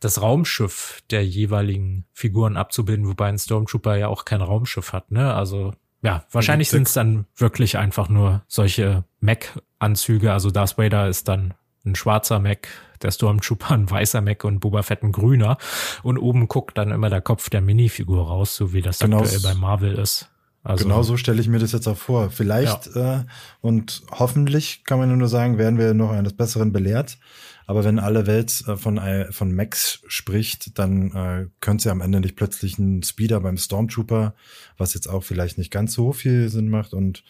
[0.00, 5.12] das Raumschiff der jeweiligen Figuren abzubilden, wobei ein Stormtrooper ja auch kein Raumschiff hat.
[5.12, 5.34] Ne?
[5.34, 5.72] Also
[6.02, 10.32] ja, wahrscheinlich sind es dann wirklich einfach nur solche Mac-Anzüge.
[10.32, 12.68] Also Darth Vader ist dann ein schwarzer Mac,
[13.02, 15.58] der Stormtrooper ein weißer Mac und Boba Fett ein grüner.
[16.02, 19.40] Und oben guckt dann immer der Kopf der Minifigur raus, so wie das genau aktuell
[19.40, 20.30] bei Marvel ist.
[20.62, 22.30] Also, genau so stelle ich mir das jetzt auch vor.
[22.30, 23.20] Vielleicht ja.
[23.20, 23.24] äh,
[23.60, 27.18] und hoffentlich kann man nur sagen, werden wir noch eines Besseren belehrt.
[27.66, 32.00] Aber wenn alle Welt äh, von, äh, von Max spricht, dann äh, könnte sie am
[32.00, 34.34] Ende nicht plötzlich ein Speeder beim Stormtrooper,
[34.76, 37.24] was jetzt auch vielleicht nicht ganz so viel Sinn macht und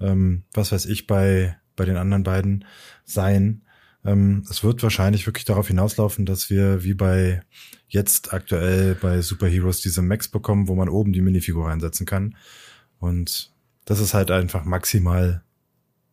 [0.00, 2.64] ähm, was weiß ich bei, bei den anderen beiden
[3.04, 3.62] sein.
[4.06, 7.42] Ähm, es wird wahrscheinlich wirklich darauf hinauslaufen, dass wir wie bei
[7.88, 12.36] jetzt aktuell bei Superheroes diese Max bekommen, wo man oben die Minifigur reinsetzen kann.
[12.98, 13.52] Und
[13.84, 15.42] das ist halt einfach maximal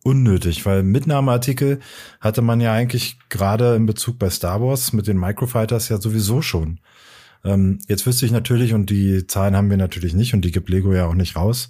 [0.04, 1.80] unnötig, weil Mitnahmeartikel
[2.20, 6.42] hatte man ja eigentlich gerade in Bezug bei Star Wars mit den Microfighters ja sowieso
[6.42, 6.80] schon.
[7.46, 10.70] Ähm, jetzt wüsste ich natürlich, und die Zahlen haben wir natürlich nicht, und die gibt
[10.70, 11.70] Lego ja auch nicht raus,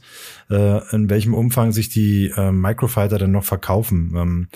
[0.50, 4.14] äh, in welchem Umfang sich die äh, Microfighter dann noch verkaufen.
[4.16, 4.48] Ähm,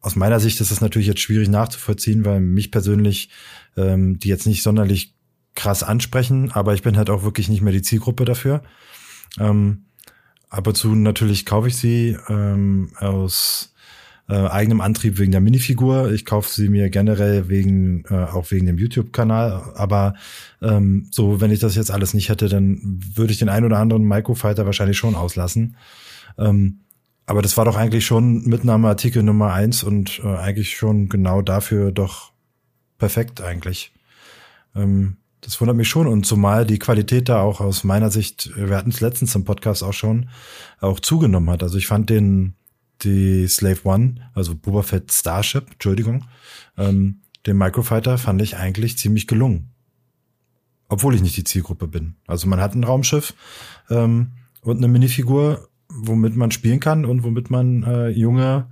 [0.00, 3.30] aus meiner Sicht ist das natürlich jetzt schwierig nachzuvollziehen, weil mich persönlich
[3.76, 5.14] ähm, die jetzt nicht sonderlich
[5.54, 8.62] krass ansprechen, aber ich bin halt auch wirklich nicht mehr die Zielgruppe dafür.
[9.38, 9.84] Ähm,
[10.48, 13.74] ab und zu natürlich kaufe ich sie ähm, aus
[14.28, 16.12] äh, eigenem Antrieb wegen der Minifigur.
[16.12, 19.72] Ich kaufe sie mir generell wegen äh, auch wegen dem YouTube-Kanal.
[19.74, 20.14] Aber
[20.62, 22.80] ähm, so, wenn ich das jetzt alles nicht hätte, dann
[23.14, 25.76] würde ich den ein oder anderen Microfighter wahrscheinlich schon auslassen.
[26.38, 26.80] Ähm,
[27.30, 31.92] aber das war doch eigentlich schon Mitnahmeartikel Nummer eins und äh, eigentlich schon genau dafür
[31.92, 32.32] doch
[32.98, 33.92] perfekt eigentlich.
[34.74, 38.76] Ähm, das wundert mich schon und zumal die Qualität da auch aus meiner Sicht, wir
[38.76, 40.28] hatten es letztens im Podcast auch schon,
[40.80, 41.62] auch zugenommen hat.
[41.62, 42.56] Also ich fand den,
[43.02, 46.24] die Slave One, also Boba Fett Starship, Entschuldigung,
[46.76, 49.70] ähm, den Microfighter fand ich eigentlich ziemlich gelungen.
[50.88, 52.16] Obwohl ich nicht die Zielgruppe bin.
[52.26, 53.34] Also man hat ein Raumschiff
[53.88, 58.70] ähm, und eine Minifigur womit man spielen kann und womit man äh, junge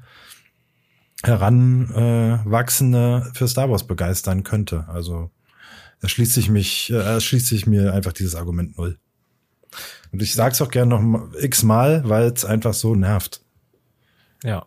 [1.23, 4.87] Heranwachsende äh, für Star Wars begeistern könnte.
[4.89, 5.31] Also
[6.01, 8.99] erschließt sich mich, äh, erschließt sich mir einfach dieses Argument null.
[10.13, 13.43] Und ich sag's auch gerne noch x-mal, weil es einfach so nervt.
[14.43, 14.67] Ja.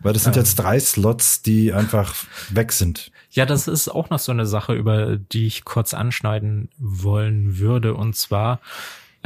[0.00, 0.42] Weil das sind ähm.
[0.42, 2.14] jetzt drei Slots, die einfach
[2.50, 3.10] weg sind.
[3.30, 7.94] Ja, das ist auch noch so eine Sache, über die ich kurz anschneiden wollen würde.
[7.94, 8.60] Und zwar,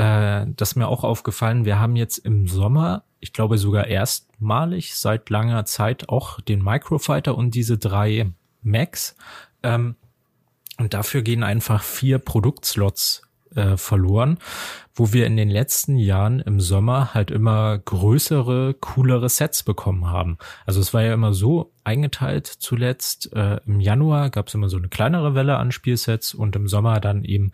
[0.00, 4.94] äh, das ist mir auch aufgefallen, wir haben jetzt im Sommer, ich glaube sogar erstmalig
[4.94, 8.32] seit langer Zeit auch den Microfighter und diese drei
[8.62, 9.14] Macs.
[9.62, 9.96] Ähm,
[10.78, 13.22] und dafür gehen einfach vier Produktslots
[13.54, 14.38] äh, verloren,
[15.00, 20.36] wo wir in den letzten Jahren im Sommer halt immer größere, coolere Sets bekommen haben.
[20.66, 23.32] Also es war ja immer so eingeteilt zuletzt.
[23.32, 27.00] Äh, Im Januar gab es immer so eine kleinere Welle an Spielsets und im Sommer
[27.00, 27.52] dann eben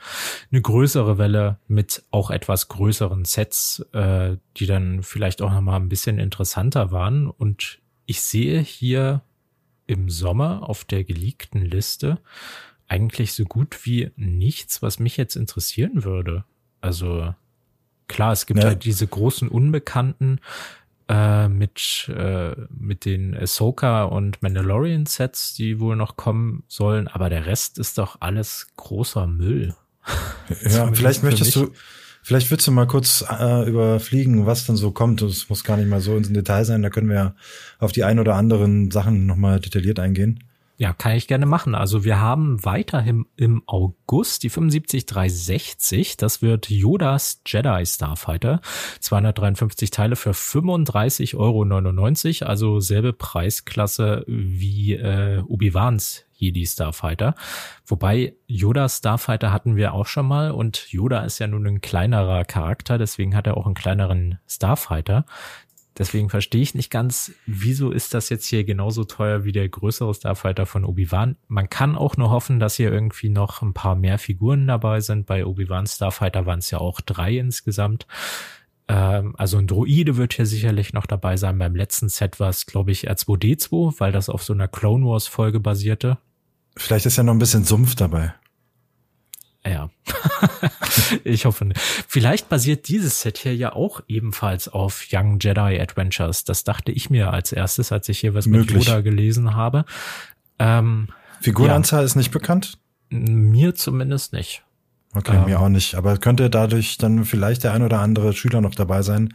[0.50, 5.88] eine größere Welle mit auch etwas größeren Sets, äh, die dann vielleicht auch nochmal ein
[5.88, 7.28] bisschen interessanter waren.
[7.28, 9.22] Und ich sehe hier
[9.86, 12.18] im Sommer auf der geleakten Liste
[12.88, 16.44] eigentlich so gut wie nichts, was mich jetzt interessieren würde.
[16.86, 17.34] Also
[18.08, 18.68] klar, es gibt ja.
[18.68, 20.40] halt diese großen Unbekannten
[21.08, 27.28] äh, mit, äh, mit den Ahsoka und Mandalorian Sets, die wohl noch kommen sollen, aber
[27.28, 29.74] der Rest ist doch alles großer Müll.
[30.68, 31.72] ja, vielleicht möchtest du,
[32.22, 35.22] vielleicht willst du mal kurz äh, überfliegen, was denn so kommt.
[35.22, 37.34] Es muss gar nicht mal so ins Detail sein, da können wir ja
[37.78, 40.44] auf die ein oder anderen Sachen nochmal detailliert eingehen.
[40.78, 41.74] Ja, kann ich gerne machen.
[41.74, 46.18] Also wir haben weiterhin im August die 75360.
[46.18, 48.60] Das wird Yodas Jedi Starfighter.
[49.00, 51.36] 253 Teile für 35,99
[52.42, 52.50] Euro.
[52.50, 57.34] Also selbe Preisklasse wie äh, Obi-Wans Jedi Starfighter.
[57.86, 62.44] Wobei Yoda Starfighter hatten wir auch schon mal und Yoda ist ja nun ein kleinerer
[62.44, 65.24] Charakter, deswegen hat er auch einen kleineren Starfighter.
[65.98, 70.12] Deswegen verstehe ich nicht ganz, wieso ist das jetzt hier genauso teuer wie der größere
[70.12, 71.36] Starfighter von Obi-Wan.
[71.48, 75.26] Man kann auch nur hoffen, dass hier irgendwie noch ein paar mehr Figuren dabei sind.
[75.26, 78.06] Bei Obi-Wan Starfighter waren es ja auch drei insgesamt.
[78.88, 81.58] Ähm, also ein Droide wird hier sicherlich noch dabei sein.
[81.58, 85.26] Beim letzten Set war es, glaube ich, R2D2, weil das auf so einer Clone Wars
[85.26, 86.18] Folge basierte.
[86.76, 88.34] Vielleicht ist ja noch ein bisschen Sumpf dabei.
[89.68, 89.90] Ja.
[91.24, 91.80] ich hoffe nicht.
[91.80, 96.44] Vielleicht basiert dieses Set hier ja auch ebenfalls auf Young Jedi Adventures.
[96.44, 98.76] Das dachte ich mir als erstes, als ich hier was Möglich.
[98.76, 99.84] mit Yoda gelesen habe.
[100.58, 101.08] Ähm,
[101.40, 102.06] Figurenanzahl ja.
[102.06, 102.78] ist nicht bekannt?
[103.10, 104.62] Mir zumindest nicht.
[105.14, 105.94] Okay, ähm, mir auch nicht.
[105.94, 109.34] Aber könnte dadurch dann vielleicht der ein oder andere Schüler noch dabei sein,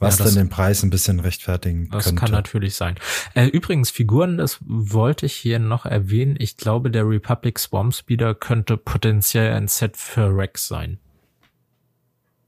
[0.00, 2.20] was ja, dann den Preis ein bisschen rechtfertigen das könnte.
[2.20, 2.96] Das kann natürlich sein.
[3.34, 6.34] Äh, übrigens, Figuren, das wollte ich hier noch erwähnen.
[6.38, 10.98] Ich glaube, der Republic Swarm Speeder könnte potenziell ein Set für Rex sein.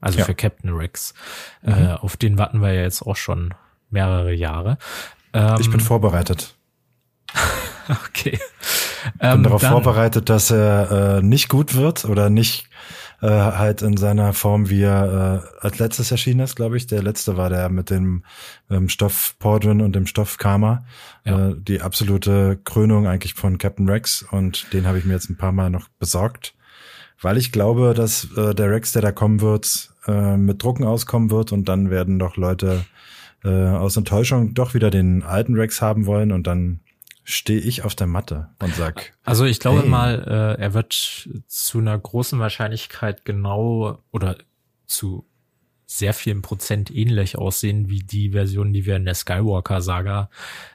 [0.01, 0.25] Also ja.
[0.25, 1.13] für Captain Rex.
[1.63, 1.85] Äh, mhm.
[1.85, 3.53] Äh, auf den warten wir ja jetzt auch schon
[3.89, 4.77] mehrere Jahre.
[5.33, 6.55] Ähm, ich bin vorbereitet.
[8.07, 8.39] okay.
[9.05, 12.67] Ich bin ähm, darauf vorbereitet, dass er äh, nicht gut wird oder nicht
[13.21, 16.87] äh, halt in seiner Form, wie er äh, als letztes erschienen ist, glaube ich.
[16.87, 18.23] Der letzte war der mit dem
[18.69, 20.85] ähm, Stoff Pordwin und dem Stoff Karma.
[21.25, 21.49] Ja.
[21.49, 25.37] Äh, die absolute Krönung eigentlich von Captain Rex und den habe ich mir jetzt ein
[25.37, 26.53] paar Mal noch besorgt,
[27.21, 31.31] weil ich glaube, dass äh, der Rex, der da kommen wird, äh, mit Drucken auskommen
[31.31, 32.85] wird und dann werden doch Leute
[33.43, 36.81] äh, aus Enttäuschung doch wieder den alten Rex haben wollen und dann
[37.29, 39.13] stehe ich auf der Matte und sag.
[39.25, 39.89] Also ich glaube hey.
[39.89, 40.93] mal, äh, er wird
[41.47, 44.37] zu einer großen Wahrscheinlichkeit genau oder
[44.85, 45.26] zu
[45.89, 50.29] sehr vielen Prozent ähnlich aussehen wie die Version, die wir in der Skywalker-Saga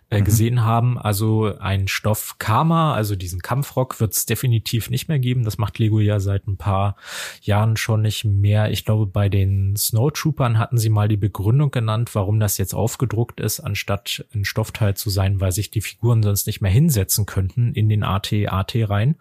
[0.08, 0.24] äh, mhm.
[0.24, 0.98] gesehen haben.
[0.98, 5.44] Also ein Stoff Karma, also diesen Kampfrock, wird es definitiv nicht mehr geben.
[5.44, 6.96] Das macht Lego ja seit ein paar
[7.42, 8.70] Jahren schon nicht mehr.
[8.70, 13.38] Ich glaube, bei den Snowtroopern hatten sie mal die Begründung genannt, warum das jetzt aufgedruckt
[13.38, 17.74] ist, anstatt ein Stoffteil zu sein, weil sich die Figuren sonst nicht mehr hinsetzen könnten
[17.74, 19.16] in den AT-AT rein,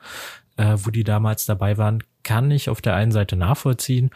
[0.55, 2.01] äh, wo die damals dabei waren.
[2.23, 4.11] Kann ich auf der einen Seite nachvollziehen.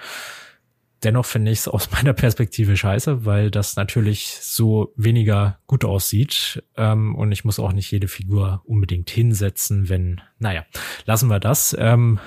[1.05, 6.63] Dennoch finde ich es aus meiner Perspektive scheiße, weil das natürlich so weniger gut aussieht.
[6.75, 10.65] Ähm, und ich muss auch nicht jede Figur unbedingt hinsetzen, wenn, naja,
[11.05, 11.75] lassen wir das.
[11.79, 12.19] Ähm,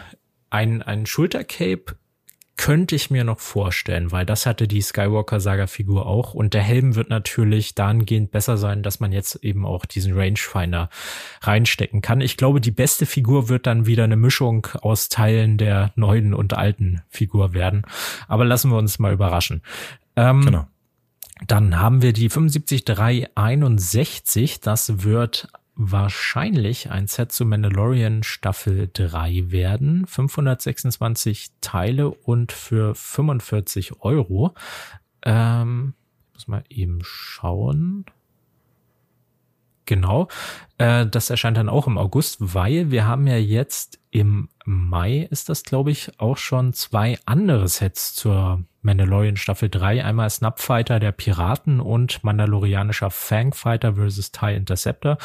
[0.49, 1.97] ein, ein Schultercape
[2.59, 6.35] könnte ich mir noch vorstellen, weil das hatte die Skywalker-Saga-Figur auch.
[6.35, 10.91] Und der Helm wird natürlich dahingehend besser sein, dass man jetzt eben auch diesen Rangefinder
[11.41, 12.21] reinstecken kann.
[12.21, 16.53] Ich glaube, die beste Figur wird dann wieder eine Mischung aus Teilen der neuen und
[16.53, 17.87] alten Figur werden.
[18.27, 19.63] Aber lassen wir uns mal überraschen.
[20.17, 20.67] Ähm, genau.
[21.47, 24.61] Dann haben wir die 75361.
[24.61, 30.07] Das wird wahrscheinlich ein Set zu Mandalorian Staffel 3 werden.
[30.07, 34.55] 526 Teile und für 45 Euro.
[35.23, 35.95] Ähm,
[36.35, 38.05] muss mal eben schauen.
[39.89, 40.29] Genau.
[40.77, 45.49] Äh, das erscheint dann auch im August, weil wir haben ja jetzt im Mai ist
[45.49, 50.05] das, glaube ich, auch schon zwei andere Sets zur Mandalorian Staffel 3.
[50.05, 55.17] Einmal Snapfighter der Piraten und Mandalorianischer Fangfighter versus TIE Interceptor.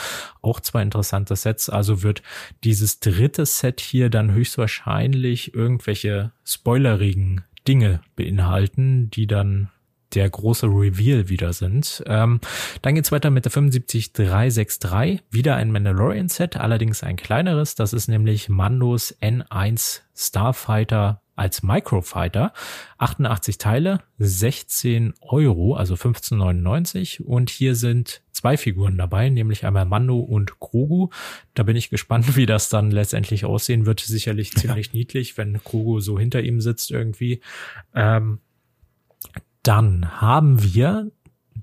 [0.41, 1.69] Auch zwei interessante Sets.
[1.69, 2.23] Also wird
[2.63, 9.69] dieses dritte Set hier dann höchstwahrscheinlich irgendwelche spoilerigen Dinge beinhalten, die dann
[10.15, 12.03] der große Reveal wieder sind.
[12.07, 12.39] Ähm,
[12.81, 17.75] dann geht's weiter mit der 75363, wieder ein Mandalorian-Set, allerdings ein kleineres.
[17.75, 22.53] Das ist nämlich Mandos N1 Starfighter als Microfighter.
[22.97, 27.21] 88 Teile, 16 Euro, also 15,99.
[27.21, 31.09] Und hier sind zwei Figuren dabei, nämlich einmal Mando und Krogu.
[31.53, 34.01] Da bin ich gespannt, wie das dann letztendlich aussehen wird.
[34.01, 34.93] Sicherlich ziemlich ja.
[34.93, 37.41] niedlich, wenn Krogu so hinter ihm sitzt irgendwie.
[37.95, 38.39] Ähm,
[39.63, 41.09] dann haben wir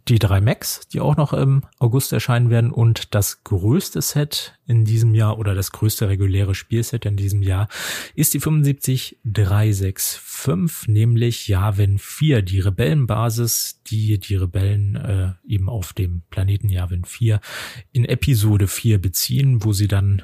[0.09, 4.85] die drei Macs, die auch noch im August erscheinen werden und das größte Set in
[4.85, 7.69] diesem Jahr oder das größte reguläre Spielset in diesem Jahr
[8.15, 16.23] ist die 75365, nämlich Yavin 4, die Rebellenbasis, die die Rebellen äh, eben auf dem
[16.31, 17.41] Planeten Yavin 4
[17.93, 20.23] in Episode 4 beziehen, wo sie dann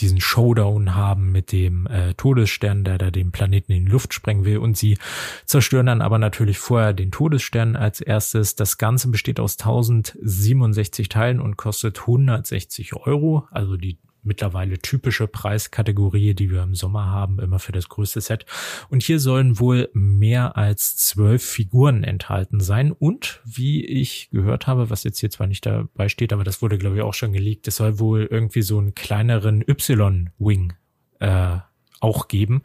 [0.00, 4.44] diesen Showdown haben mit dem äh, Todesstern, der da den Planeten in die Luft sprengen
[4.44, 4.58] will.
[4.58, 4.98] Und sie
[5.44, 8.56] zerstören dann aber natürlich vorher den Todesstern als erstes.
[8.56, 13.46] Das Ganze besteht aus 1067 Teilen und kostet 160 Euro.
[13.50, 18.46] Also die mittlerweile typische Preiskategorie, die wir im Sommer haben, immer für das größte Set.
[18.88, 22.92] Und hier sollen wohl mehr als zwölf Figuren enthalten sein.
[22.92, 26.78] Und wie ich gehört habe, was jetzt hier zwar nicht dabei steht, aber das wurde,
[26.78, 30.74] glaube ich, auch schon geleakt, es soll wohl irgendwie so einen kleineren Y-Wing
[31.20, 31.58] äh,
[32.00, 32.62] auch geben,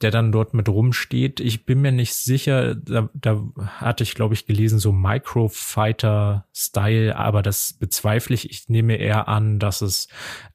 [0.00, 1.38] der dann dort mit rumsteht.
[1.40, 7.42] Ich bin mir nicht sicher, da, da hatte ich, glaube ich, gelesen, so Microfighter-Style, aber
[7.42, 8.50] das bezweifle ich.
[8.50, 10.08] Ich nehme eher an, dass es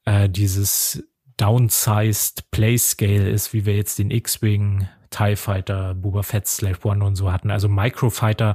[0.04, 1.04] äh, dieses
[1.36, 7.16] downsized Playscale ist, wie wir jetzt den X-Wing TIE Fighter, Boba Fett, Slave One und
[7.16, 7.50] so hatten.
[7.50, 8.54] Also Microfighter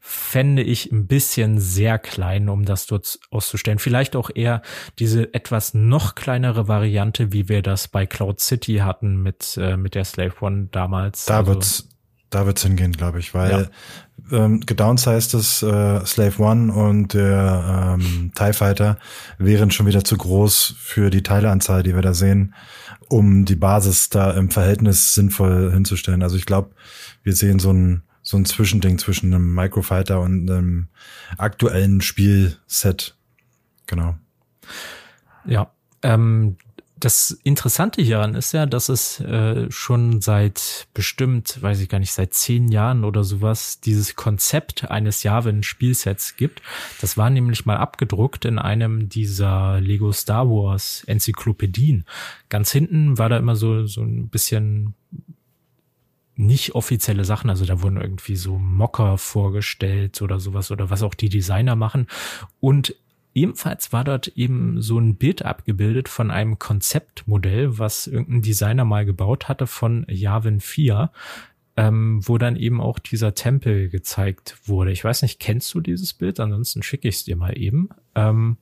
[0.00, 3.78] fände ich ein bisschen sehr klein, um das dort auszustellen.
[3.78, 4.62] Vielleicht auch eher
[4.98, 9.94] diese etwas noch kleinere Variante, wie wir das bei Cloud City hatten mit, äh, mit
[9.94, 11.26] der Slave One damals.
[11.26, 11.88] Da also, wird's,
[12.30, 13.66] da wird's hingehen, glaube ich, weil ja.
[14.32, 18.98] Ähm, gedownsized ist äh, Slave One und der ähm, TIE Fighter
[19.38, 22.54] wären schon wieder zu groß für die Teileanzahl, die wir da sehen
[23.12, 26.22] um die Basis da im Verhältnis sinnvoll hinzustellen.
[26.22, 26.70] Also ich glaube,
[27.22, 30.88] wir sehen so ein, so ein Zwischending zwischen einem Microfighter und einem
[31.36, 33.14] aktuellen Spielset.
[33.86, 34.16] Genau.
[35.44, 35.72] Ja,
[36.02, 36.56] ähm,
[37.04, 42.12] das Interessante hieran ist ja, dass es äh, schon seit bestimmt, weiß ich gar nicht,
[42.12, 46.62] seit zehn Jahren oder sowas dieses Konzept eines Yavin-Spielsets gibt.
[47.00, 52.04] Das war nämlich mal abgedruckt in einem dieser Lego Star Wars Enzyklopädien.
[52.48, 54.94] Ganz hinten war da immer so, so ein bisschen
[56.36, 61.14] nicht offizielle Sachen, also da wurden irgendwie so Mocker vorgestellt oder sowas oder was auch
[61.14, 62.06] die Designer machen.
[62.60, 62.94] Und
[63.34, 69.06] Ebenfalls war dort eben so ein Bild abgebildet von einem Konzeptmodell, was irgendein Designer mal
[69.06, 71.10] gebaut hatte von Yavin 4,
[71.76, 74.92] ähm, wo dann eben auch dieser Tempel gezeigt wurde.
[74.92, 76.40] Ich weiß nicht, kennst du dieses Bild?
[76.40, 77.88] Ansonsten schicke ich es dir mal eben.
[78.14, 78.58] Ähm,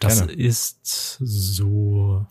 [0.00, 0.32] das Gerne.
[0.32, 2.26] ist so,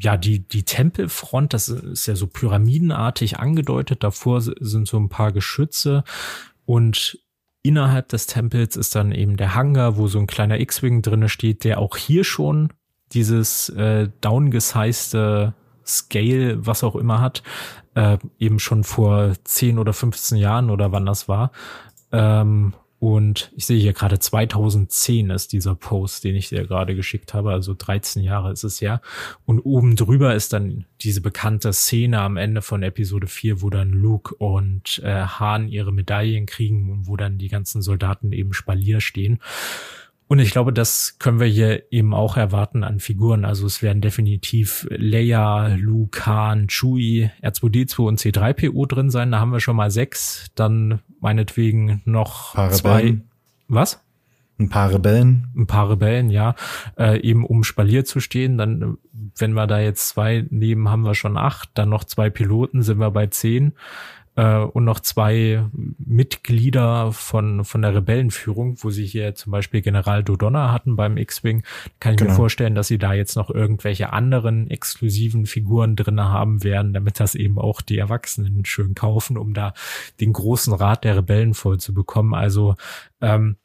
[0.00, 4.02] ja, die, die Tempelfront, das ist ja so pyramidenartig angedeutet.
[4.02, 6.04] Davor sind so ein paar Geschütze
[6.66, 7.18] und
[7.64, 11.64] innerhalb des Tempels ist dann eben der Hangar, wo so ein kleiner X-Wing drinne steht,
[11.64, 12.68] der auch hier schon
[13.12, 15.54] dieses äh, downgesizte
[15.84, 17.42] Scale, was auch immer hat,
[17.94, 21.52] äh, eben schon vor 10 oder 15 Jahren oder wann das war.
[22.12, 27.34] Ähm, und ich sehe hier gerade 2010 ist dieser Post, den ich dir gerade geschickt
[27.34, 27.52] habe.
[27.52, 29.00] Also 13 Jahre ist es ja.
[29.44, 33.90] Und oben drüber ist dann diese bekannte Szene am Ende von Episode 4, wo dann
[33.90, 39.00] Luke und äh, Han ihre Medaillen kriegen und wo dann die ganzen Soldaten eben Spalier
[39.00, 39.38] stehen.
[40.34, 43.44] Und ich glaube, das können wir hier eben auch erwarten an Figuren.
[43.44, 49.30] Also es werden definitiv Leia, Luke, Han, Chewie, R2D2 und C3PO drin sein.
[49.30, 50.50] Da haben wir schon mal sechs.
[50.56, 53.20] Dann meinetwegen noch paar zwei.
[53.68, 54.04] Was?
[54.58, 55.52] Ein paar Rebellen.
[55.56, 56.56] Ein paar Rebellen, ja.
[56.98, 58.58] Äh, eben um Spalier zu stehen.
[58.58, 58.98] Dann,
[59.36, 61.70] wenn wir da jetzt zwei nehmen, haben wir schon acht.
[61.74, 63.74] Dann noch zwei Piloten, sind wir bei zehn
[64.36, 65.64] äh, und noch zwei
[65.98, 71.62] Mitglieder von, von der Rebellenführung, wo sie hier zum Beispiel General Dodonna hatten beim X-Wing.
[72.00, 72.30] Kann ich genau.
[72.30, 77.20] mir vorstellen, dass sie da jetzt noch irgendwelche anderen exklusiven Figuren drinne haben werden, damit
[77.20, 79.72] das eben auch die Erwachsenen schön kaufen, um da
[80.20, 82.34] den großen Rat der Rebellen voll zu bekommen.
[82.34, 82.74] Also
[83.20, 83.56] ähm,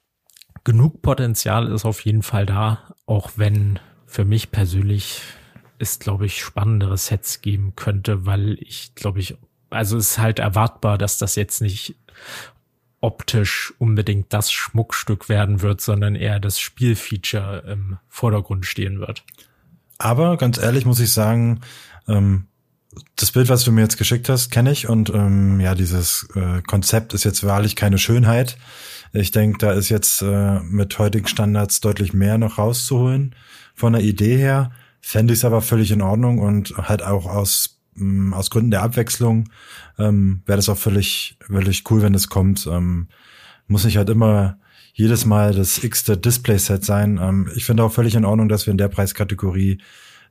[0.64, 5.22] genug Potenzial ist auf jeden Fall da, auch wenn für mich persönlich
[5.80, 9.38] es, glaube ich, spannendere Sets geben könnte, weil ich, glaube ich,
[9.70, 11.96] also ist halt erwartbar, dass das jetzt nicht
[13.02, 19.24] optisch unbedingt das Schmuckstück werden wird, sondern eher das Spielfeature im Vordergrund stehen wird.
[19.98, 21.62] Aber ganz ehrlich muss ich sagen,
[22.08, 22.48] ähm,
[23.16, 26.62] das Bild, was du mir jetzt geschickt hast, kenne ich und ähm, ja, dieses äh,
[26.62, 28.58] Konzept ist jetzt wahrlich keine Schönheit.
[29.14, 33.36] Ich denke, da ist jetzt äh, mit heutigen Standards deutlich mehr noch rauszuholen.
[33.76, 37.79] Von der Idee her fände ich es aber völlig in Ordnung und halt auch aus
[38.00, 39.50] ähm, aus Gründen der Abwechslung
[39.98, 42.68] ähm, wäre das auch völlig, völlig cool, wenn es kommt.
[42.68, 43.08] Ähm,
[43.68, 44.58] muss nicht halt immer
[44.94, 47.20] jedes Mal das x-te Display-Set sein.
[47.22, 49.82] Ähm, ich finde auch völlig in Ordnung, dass wir in der Preiskategorie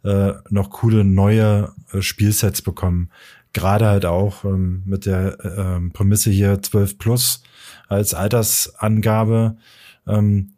[0.04, 3.10] äh, noch coole neue äh, Spielsets bekommen.
[3.52, 7.42] Gerade halt auch ähm, mit der äh, Prämisse hier 12 plus
[7.88, 9.56] als Altersangabe.
[10.06, 10.52] Ähm,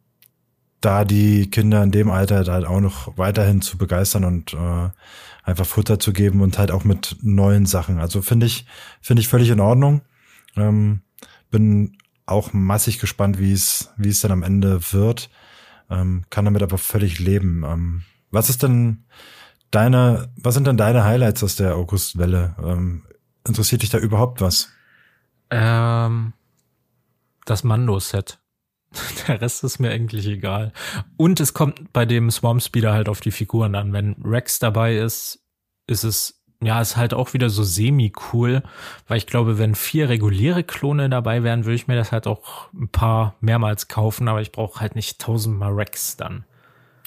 [0.81, 4.89] da die Kinder in dem Alter halt auch noch weiterhin zu begeistern und äh,
[5.51, 7.98] einfach Futter zu geben und halt auch mit neuen Sachen.
[7.98, 8.66] Also finde ich,
[9.01, 10.03] finde ich völlig in Ordnung.
[10.57, 11.03] Ähm,
[11.51, 15.30] bin auch massig gespannt, wie es, wie es dann am Ende wird.
[15.90, 17.64] Ähm, kann damit aber völlig leben.
[17.66, 19.05] Ähm, was ist denn
[19.70, 22.55] deine, was sind denn deine Highlights aus der Augustwelle?
[22.62, 23.03] Ähm,
[23.46, 24.70] interessiert dich da überhaupt was?
[25.51, 26.32] Ähm,
[27.44, 28.38] das Mando-Set.
[29.28, 30.72] Der Rest ist mir eigentlich egal.
[31.16, 33.92] Und es kommt bei dem Swamp Speeder halt auf die Figuren an.
[33.92, 35.39] Wenn Rex dabei ist,
[35.91, 38.62] ist es, ja, ist halt auch wieder so semi-cool,
[39.09, 42.72] weil ich glaube, wenn vier reguläre Klone dabei wären, würde ich mir das halt auch
[42.72, 46.45] ein paar mehrmals kaufen, aber ich brauche halt nicht tausendmal Rex dann.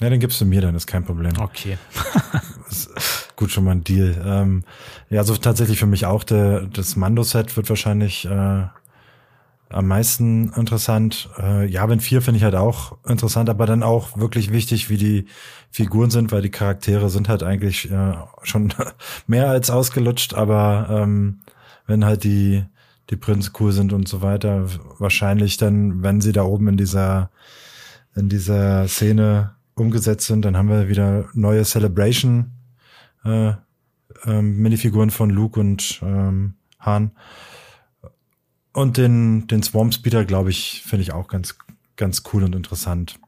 [0.00, 1.32] Ja, dann gibst du mir dann, ist kein Problem.
[1.38, 1.78] Okay.
[3.36, 4.20] gut, schon mal ein Deal.
[4.26, 4.64] Ähm,
[5.08, 8.64] ja, also tatsächlich für mich auch der, das Mando-Set wird wahrscheinlich äh,
[9.68, 11.28] am meisten interessant.
[11.38, 15.26] Äh, Yavin 4 finde ich halt auch interessant, aber dann auch wirklich wichtig, wie die
[15.74, 18.14] Figuren sind, weil die Charaktere sind halt eigentlich äh,
[18.44, 18.72] schon
[19.26, 21.40] mehr als ausgelutscht, aber ähm,
[21.84, 22.64] wenn halt die
[23.10, 24.68] die Prinz cool sind und so weiter,
[24.98, 27.30] wahrscheinlich dann, wenn sie da oben in dieser
[28.14, 32.52] in dieser Szene umgesetzt sind, dann haben wir wieder neue Celebration
[33.24, 33.54] äh,
[34.24, 37.10] ähm, Minifiguren von Luke und ähm, Han.
[38.72, 41.58] Und den, den Swamp Speeder, glaube ich, finde ich auch ganz,
[41.96, 43.18] ganz cool und interessant.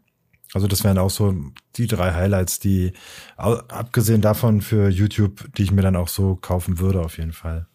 [0.56, 1.34] Also das wären auch so
[1.76, 2.94] die drei Highlights, die
[3.36, 7.66] abgesehen davon für YouTube, die ich mir dann auch so kaufen würde, auf jeden Fall.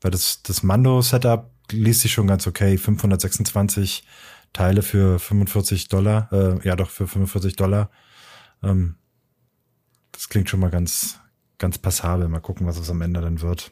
[0.00, 2.78] Weil das, das Mando-Setup liest sich schon ganz okay.
[2.78, 4.04] 526
[4.54, 7.90] Teile für 45 Dollar, äh, ja doch für 45 Dollar.
[8.62, 8.94] Ähm,
[10.12, 11.20] das klingt schon mal ganz,
[11.58, 12.26] ganz passabel.
[12.28, 13.70] Mal gucken, was es am Ende dann wird.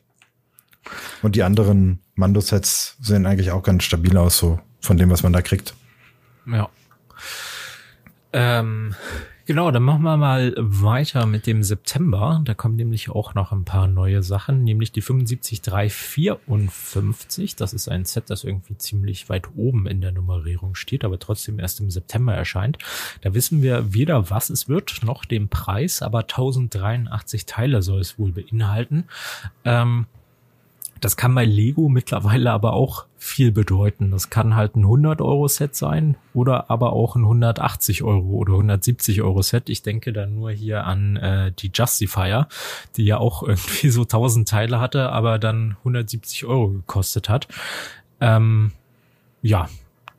[1.22, 5.32] Und die anderen Mando-Sets sehen eigentlich auch ganz stabil aus, so von dem, was man
[5.32, 5.74] da kriegt.
[6.44, 6.68] Ja.
[8.32, 8.94] Ähm,
[9.46, 12.42] genau, dann machen wir mal weiter mit dem September.
[12.44, 17.56] Da kommen nämlich auch noch ein paar neue Sachen, nämlich die 75354.
[17.56, 21.58] Das ist ein Set, das irgendwie ziemlich weit oben in der Nummerierung steht, aber trotzdem
[21.58, 22.76] erst im September erscheint.
[23.22, 28.18] Da wissen wir weder, was es wird, noch den Preis, aber 1083 Teile soll es
[28.18, 29.04] wohl beinhalten.
[29.64, 30.04] Ähm,
[31.01, 34.11] das kann bei Lego mittlerweile aber auch viel bedeuten.
[34.11, 38.53] Das kann halt ein 100 Euro Set sein oder aber auch ein 180 Euro oder
[38.53, 39.68] 170 Euro Set.
[39.68, 42.49] Ich denke da nur hier an äh, die Justifier,
[42.97, 47.49] die ja auch irgendwie so 1000 Teile hatte, aber dann 170 Euro gekostet hat.
[48.20, 48.72] Ähm,
[49.42, 49.68] ja,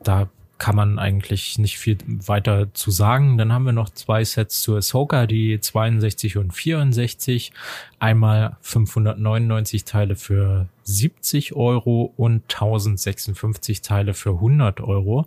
[0.02, 0.28] da
[0.58, 3.38] kann man eigentlich nicht viel weiter zu sagen.
[3.38, 7.52] Dann haben wir noch zwei Sets zu Ahsoka, die 62 und 64.
[8.00, 15.26] Einmal 599 Teile für 70 Euro und 1056 Teile für 100 Euro.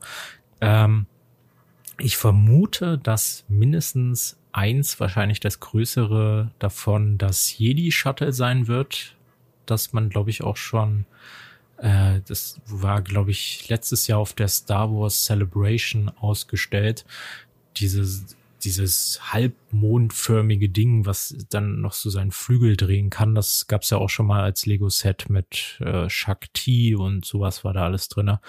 [0.59, 1.05] Ähm,
[1.97, 9.15] ich vermute, dass mindestens eins, wahrscheinlich das größere davon, das Jedi Shuttle sein wird,
[9.65, 11.05] dass man, glaube ich, auch schon
[11.81, 17.05] äh, das war, glaube ich, letztes Jahr auf der Star Wars Celebration ausgestellt.
[17.77, 23.97] Dieses, dieses halbmondförmige Ding, was dann noch so seinen Flügel drehen kann, das gab's ja
[23.97, 28.41] auch schon mal als Lego-Set mit äh, Shakti und sowas war da alles drinne.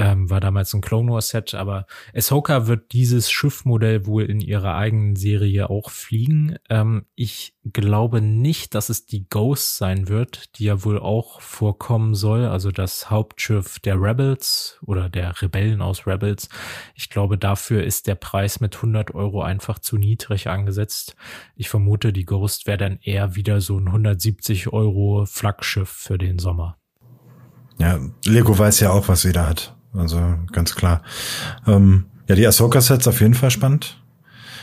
[0.00, 4.74] Ähm, war damals ein Clone Wars Set, aber Ahsoka wird dieses Schiffmodell wohl in ihrer
[4.74, 6.56] eigenen Serie auch fliegen.
[6.68, 12.14] Ähm, ich glaube nicht, dass es die Ghost sein wird, die ja wohl auch vorkommen
[12.14, 16.48] soll, also das Hauptschiff der Rebels oder der Rebellen aus Rebels.
[16.94, 21.14] Ich glaube, dafür ist der Preis mit 100 Euro einfach zu niedrig angesetzt.
[21.56, 26.38] Ich vermute, die Ghost wäre dann eher wieder so ein 170 Euro Flaggschiff für den
[26.38, 26.78] Sommer.
[27.78, 29.74] Ja, Lego weiß ja auch, was sie da hat.
[29.92, 31.02] Also ganz klar.
[31.66, 33.96] Ähm, ja, die Ahsoka-Sets auf jeden Fall spannend.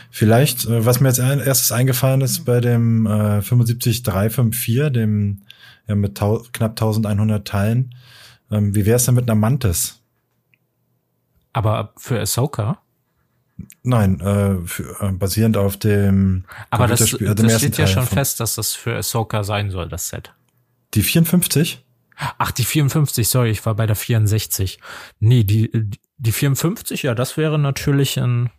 [0.09, 5.41] Vielleicht, äh, was mir jetzt erstes eingefallen ist bei dem äh, 75354, dem
[5.87, 7.95] ja, mit knapp 1100 Teilen,
[8.51, 10.01] ähm, wie wäre es denn mit einer Mantis?
[11.53, 12.79] Aber für Ahsoka?
[13.83, 16.45] Nein, äh, für, äh, basierend auf dem.
[16.69, 20.09] Aber das, äh, das steht ja schon fest, dass das für Ahsoka sein soll, das
[20.09, 20.33] Set.
[20.93, 21.83] Die 54?
[22.17, 24.79] Ach, die 54, sorry, ich war bei der 64.
[25.19, 25.71] Nee, die,
[26.17, 28.49] die 54, ja, das wäre natürlich ein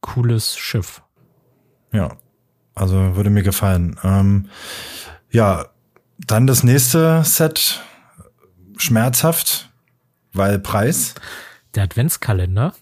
[0.00, 1.02] cooles Schiff.
[1.92, 2.16] Ja,
[2.74, 3.98] also würde mir gefallen.
[4.04, 4.48] Ähm,
[5.30, 5.66] ja,
[6.18, 7.82] dann das nächste Set,
[8.76, 9.70] schmerzhaft,
[10.32, 11.14] weil Preis.
[11.74, 12.74] Der Adventskalender.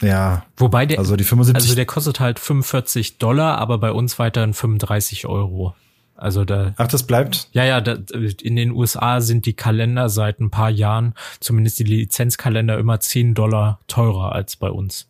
[0.00, 0.46] Ja.
[0.56, 1.62] Wobei der, also die 75.
[1.62, 5.74] Also der kostet halt 45 Dollar, aber bei uns weiterhin 35 Euro.
[6.22, 6.72] Also da.
[6.76, 7.48] Ach, das bleibt?
[7.50, 7.98] Ja, ja, da,
[8.42, 13.34] in den USA sind die Kalender seit ein paar Jahren, zumindest die Lizenzkalender, immer 10
[13.34, 15.08] Dollar teurer als bei uns.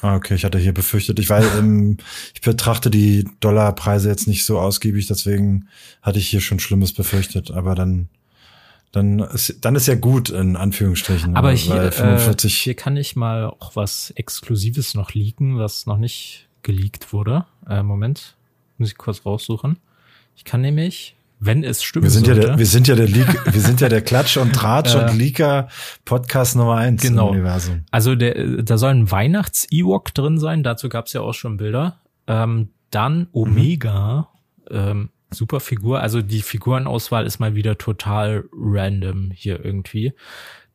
[0.00, 1.98] Ah, okay, ich hatte hier befürchtet, ich weil ähm,
[2.34, 5.68] ich betrachte die Dollarpreise jetzt nicht so ausgiebig, deswegen
[6.00, 8.08] hatte ich hier schon Schlimmes befürchtet, aber dann
[8.92, 11.36] dann ist, dann ist ja gut in Anführungsstrichen.
[11.36, 15.98] Aber hier, 45 äh, hier kann ich mal auch was Exklusives noch leaken, was noch
[15.98, 17.44] nicht geleakt wurde.
[17.68, 18.36] Äh, Moment,
[18.78, 19.76] muss ich kurz raussuchen.
[20.40, 23.06] Ich kann nämlich, wenn es stimmt, wir sind sollte, ja der, wir sind ja der
[23.06, 25.68] Leak, wir sind ja der Klatsch und Tratsch und Leaker
[26.06, 27.26] Podcast Nummer eins genau.
[27.26, 27.84] im Universum.
[27.90, 30.62] Also der, da soll ein Weihnachts-Ewok drin sein.
[30.62, 32.00] Dazu gab es ja auch schon Bilder.
[32.26, 34.30] Ähm, dann Omega,
[34.70, 34.76] mhm.
[34.78, 36.00] ähm, super Figur.
[36.00, 40.14] Also die Figurenauswahl ist mal wieder total random hier irgendwie.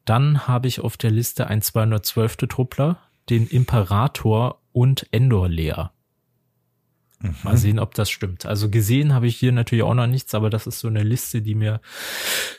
[0.06, 2.38] Dann habe ich auf der Liste ein 212.
[2.48, 3.00] Truppler,
[3.32, 5.92] den Imperator und Endor Leer.
[7.22, 7.36] Mhm.
[7.44, 8.46] Mal sehen, ob das stimmt.
[8.46, 11.42] Also gesehen habe ich hier natürlich auch noch nichts, aber das ist so eine Liste,
[11.42, 11.82] die mir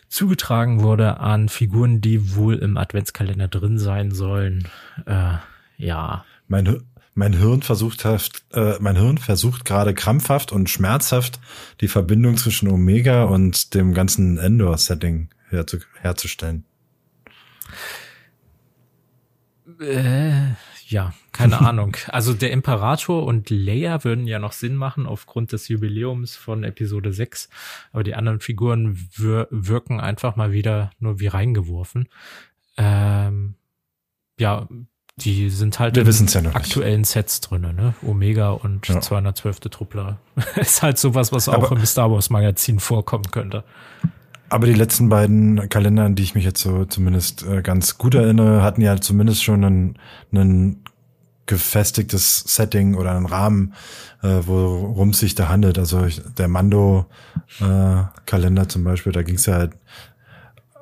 [0.09, 4.69] zugetragen wurde an Figuren, die wohl im Adventskalender drin sein sollen.
[5.07, 5.35] Äh,
[5.77, 6.25] ja.
[6.49, 6.83] Mein,
[7.15, 11.41] mein Hirn versucht, äh, mein Hirn versucht gerade krampfhaft und schmerzhaft
[11.81, 16.65] die Verbindung zwischen Omega und dem ganzen Endor-Setting herzu, herzustellen.
[19.81, 20.53] Äh,
[20.89, 21.97] ja, keine Ahnung.
[22.09, 27.13] Also der Imperator und Leia würden ja noch Sinn machen aufgrund des Jubiläums von Episode
[27.13, 27.49] 6,
[27.93, 32.09] aber die anderen Figuren wir wirken einfach mal wieder nur wie reingeworfen.
[32.77, 33.55] Ähm,
[34.39, 34.69] ja,
[35.17, 37.11] die sind halt Wir in ja aktuellen nicht.
[37.11, 37.95] Sets drinne, ne?
[38.03, 39.01] Omega und ja.
[39.01, 39.61] 212.
[39.61, 40.19] Truppler.
[40.57, 43.65] ist halt sowas, was aber, auch im Star Wars Magazin vorkommen könnte.
[44.49, 48.15] Aber die letzten beiden Kalender, an die ich mich jetzt so zumindest äh, ganz gut
[48.15, 49.99] erinnere, hatten ja zumindest schon einen,
[50.33, 50.85] einen
[51.47, 53.75] gefestigtes Setting oder einen Rahmen,
[54.23, 55.79] äh, worum es sich da handelt.
[55.79, 59.73] Also ich, der Mando-Kalender äh, zum Beispiel, da ging es ja halt,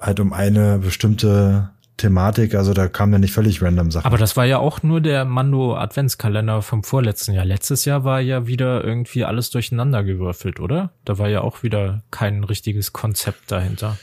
[0.00, 4.06] halt um eine bestimmte Thematik, also da kam ja nicht völlig random Sachen.
[4.06, 7.44] Aber das war ja auch nur der Mando Adventskalender vom vorletzten Jahr.
[7.44, 10.90] Letztes Jahr war ja wieder irgendwie alles durcheinander gewürfelt, oder?
[11.04, 13.96] Da war ja auch wieder kein richtiges Konzept dahinter.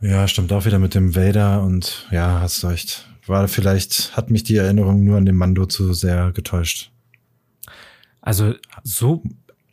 [0.00, 3.08] Ja, stimmt auch wieder mit dem Vader und ja, hast recht.
[3.26, 6.92] War vielleicht, hat mich die Erinnerung nur an den Mando zu sehr getäuscht.
[8.20, 8.54] Also
[8.84, 9.24] so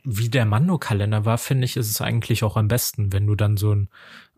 [0.03, 3.57] wie der Mando-Kalender war, finde ich, ist es eigentlich auch am besten, wenn du dann
[3.57, 3.89] so ein,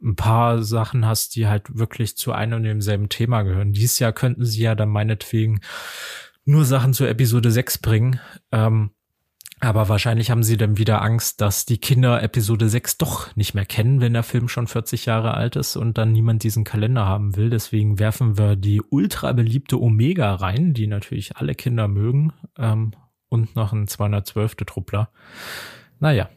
[0.01, 3.73] ein, paar Sachen hast, die halt wirklich zu einem und demselben Thema gehören.
[3.73, 5.61] Dieses Jahr könnten sie ja dann meinetwegen
[6.45, 8.19] nur Sachen zur Episode 6 bringen.
[8.51, 8.91] Ähm,
[9.59, 13.65] aber wahrscheinlich haben sie dann wieder Angst, dass die Kinder Episode 6 doch nicht mehr
[13.65, 17.35] kennen, wenn der Film schon 40 Jahre alt ist und dann niemand diesen Kalender haben
[17.35, 17.49] will.
[17.49, 22.33] Deswegen werfen wir die ultra beliebte Omega rein, die natürlich alle Kinder mögen.
[22.57, 22.91] Ähm,
[23.29, 24.55] und noch ein 212.
[24.65, 25.09] Truppler.
[25.99, 26.29] Naja.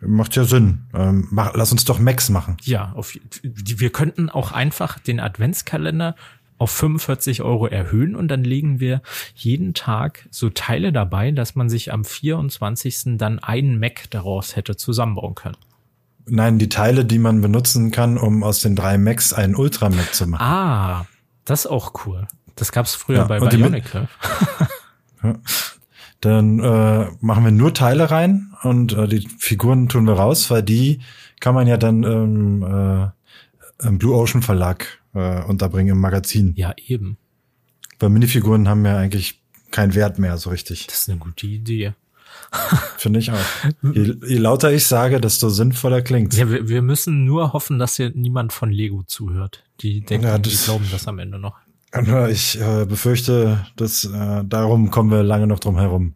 [0.00, 0.86] Macht ja Sinn.
[0.94, 2.56] Ähm, mach, lass uns doch Max machen.
[2.62, 6.14] Ja, auf, wir könnten auch einfach den Adventskalender
[6.58, 9.00] auf 45 Euro erhöhen und dann legen wir
[9.34, 13.16] jeden Tag so Teile dabei, dass man sich am 24.
[13.16, 15.56] dann einen Mac daraus hätte zusammenbauen können.
[16.26, 20.14] Nein, die Teile, die man benutzen kann, um aus den drei Macs einen Ultra Mac
[20.14, 20.42] zu machen.
[20.42, 21.06] Ah,
[21.44, 22.26] das ist auch cool.
[22.54, 24.08] Das gab's früher ja, bei Bionicle.
[26.20, 30.62] Dann äh, machen wir nur Teile rein und äh, die Figuren tun wir raus, weil
[30.62, 31.00] die
[31.40, 36.54] kann man ja dann ähm, äh, im Blue Ocean Verlag äh, unterbringen im Magazin.
[36.56, 37.18] Ja, eben.
[38.00, 39.40] Weil Minifiguren haben ja eigentlich
[39.70, 40.86] keinen Wert mehr so richtig.
[40.86, 41.94] Das ist eine gute Idee.
[42.96, 43.36] Finde ich auch.
[43.82, 46.34] Je, je, lauter ich sage, desto sinnvoller klingt.
[46.34, 49.64] Ja, wir, wir, müssen nur hoffen, dass hier niemand von Lego zuhört.
[49.80, 51.56] Die denken, ja, die glauben das am Ende noch.
[52.30, 56.14] Ich äh, befürchte, dass äh, darum kommen wir lange noch drum herum.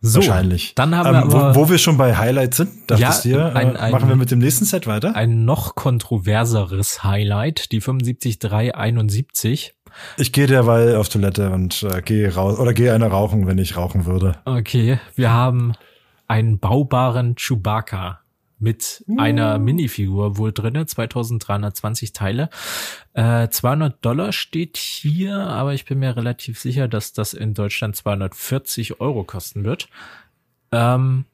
[0.00, 0.74] So, Wahrscheinlich.
[0.76, 3.56] Dann haben wir ähm, aber, wo, wo, wir schon bei Highlights sind, dachtest ja, dir,
[3.56, 5.16] ein, äh, ein, machen wir mit dem nächsten Set weiter?
[5.16, 9.74] Ein noch kontroverseres Highlight, die 75371.
[10.18, 13.76] Ich gehe derweil auf Toilette und äh, gehe raus oder gehe eine rauchen, wenn ich
[13.76, 14.36] rauchen würde.
[14.44, 15.72] Okay, wir haben
[16.28, 18.20] einen baubaren Chewbacca
[18.58, 19.18] mit uh.
[19.18, 22.50] einer Minifigur wohl drinne, 2320 Teile.
[23.14, 27.96] Äh, 200 Dollar steht hier, aber ich bin mir relativ sicher, dass das in Deutschland
[27.96, 29.88] 240 Euro kosten wird.
[30.72, 31.24] Ähm,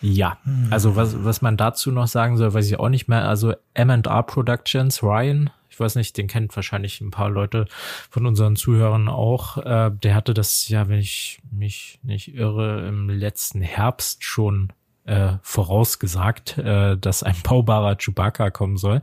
[0.00, 0.68] ja, hm.
[0.70, 3.26] also was, was man dazu noch sagen soll, weiß ich auch nicht mehr.
[3.26, 7.66] Also M&R Productions, Ryan, ich weiß nicht, den kennt wahrscheinlich ein paar Leute
[8.08, 9.58] von unseren Zuhörern auch.
[9.58, 14.72] Äh, der hatte das ja, wenn ich mich nicht irre, im letzten Herbst schon
[15.04, 19.02] äh, vorausgesagt, äh, dass ein baubarer Chewbacca kommen soll.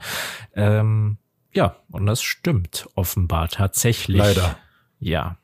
[0.55, 1.17] Ähm,
[1.53, 4.17] ja, und das stimmt offenbar tatsächlich.
[4.17, 4.57] Leider.
[4.99, 5.37] Ja.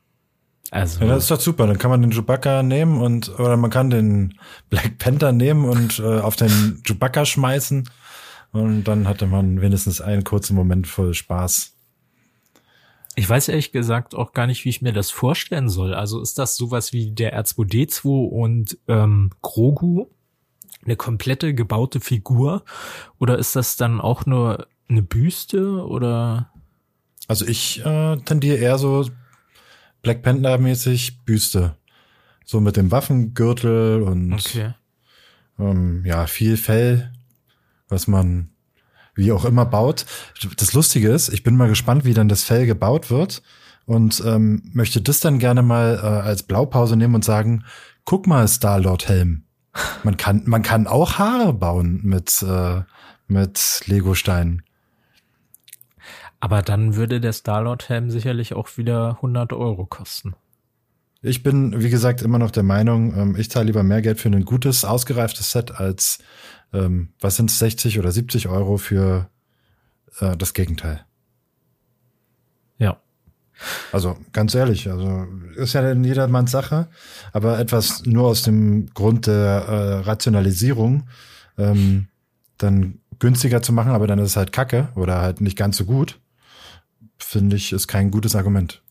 [0.72, 1.02] Also.
[1.02, 1.68] Ja, das ist doch super.
[1.68, 4.38] Dann kann man den Chewbacca nehmen und, oder man kann den
[4.70, 7.90] Black Panther nehmen und äh, auf den Chewbacca schmeißen.
[8.52, 11.74] Und dann hatte man wenigstens einen kurzen Moment voll Spaß.
[13.16, 15.94] Ich weiß ehrlich gesagt auch gar nicht, wie ich mir das vorstellen soll.
[15.94, 20.08] Also ist das sowas wie der R2D2 und ähm, Grogu?
[20.86, 22.64] Eine komplette gebaute Figur
[23.20, 26.52] oder ist das dann auch nur eine Büste oder?
[27.28, 29.10] Also ich äh, tendiere eher so
[30.02, 31.76] Black Panther mäßig Büste,
[32.46, 34.74] so mit dem Waffengürtel und okay.
[35.60, 37.12] ähm, ja viel Fell,
[37.90, 38.50] was man
[39.16, 40.06] wie auch immer baut.
[40.58, 43.42] Das Lustige ist, ich bin mal gespannt, wie dann das Fell gebaut wird
[43.86, 47.66] und ähm, möchte das dann gerne mal äh, als Blaupause nehmen und sagen,
[48.06, 49.47] guck mal Star Lord Helm.
[50.04, 52.82] Man kann, man kann auch Haare bauen mit, äh,
[53.28, 54.64] mit Lego-Steinen.
[56.40, 60.36] Aber dann würde der Starlord-Helm sicherlich auch wieder 100 Euro kosten.
[61.22, 64.30] Ich bin, wie gesagt, immer noch der Meinung, ähm, ich zahle lieber mehr Geld für
[64.30, 66.20] ein gutes, ausgereiftes Set als,
[66.74, 69.30] ähm, was sind 60 oder 70 Euro für
[70.20, 71.07] äh, das Gegenteil.
[73.92, 76.88] Also ganz ehrlich, also ist ja in jedermanns Sache,
[77.34, 81.08] aber etwas nur aus dem Grund der äh, Rationalisierung
[81.58, 82.08] ähm,
[82.58, 85.86] dann günstiger zu machen, aber dann ist es halt Kacke oder halt nicht ganz so
[85.86, 86.20] gut,
[87.18, 88.84] finde ich, ist kein gutes Argument.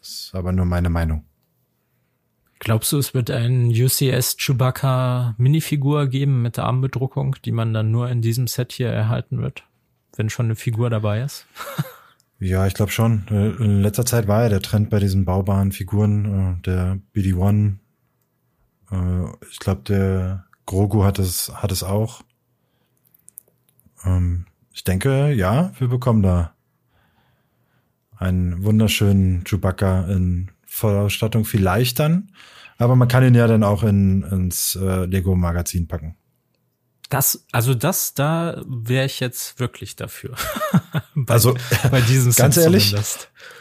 [0.00, 1.24] Ist aber nur meine Meinung.
[2.58, 7.90] Glaubst du, es wird ein UCS Chewbacca Minifigur geben mit der Armbedruckung, die man dann
[7.90, 9.64] nur in diesem Set hier erhalten wird,
[10.16, 11.46] wenn schon eine Figur dabei ist?
[12.38, 13.26] Ja, ich glaube schon.
[13.30, 17.76] Äh, in letzter Zeit war ja der Trend bei diesen baubaren Figuren, äh, der BD-1.
[18.90, 22.22] Äh, ich glaube, der Grogu hat es, hat es auch.
[24.04, 26.54] Ähm, ich denke, ja, wir bekommen da
[28.18, 32.32] einen wunderschönen Chewbacca in Vollausstattung, vielleicht dann.
[32.76, 36.16] Aber man kann ihn ja dann auch in, ins Lego-Magazin packen.
[37.08, 40.34] Das, also das, da wäre ich jetzt wirklich dafür.
[41.14, 41.54] bei, also
[41.90, 42.94] bei diesem ganz ehrlich,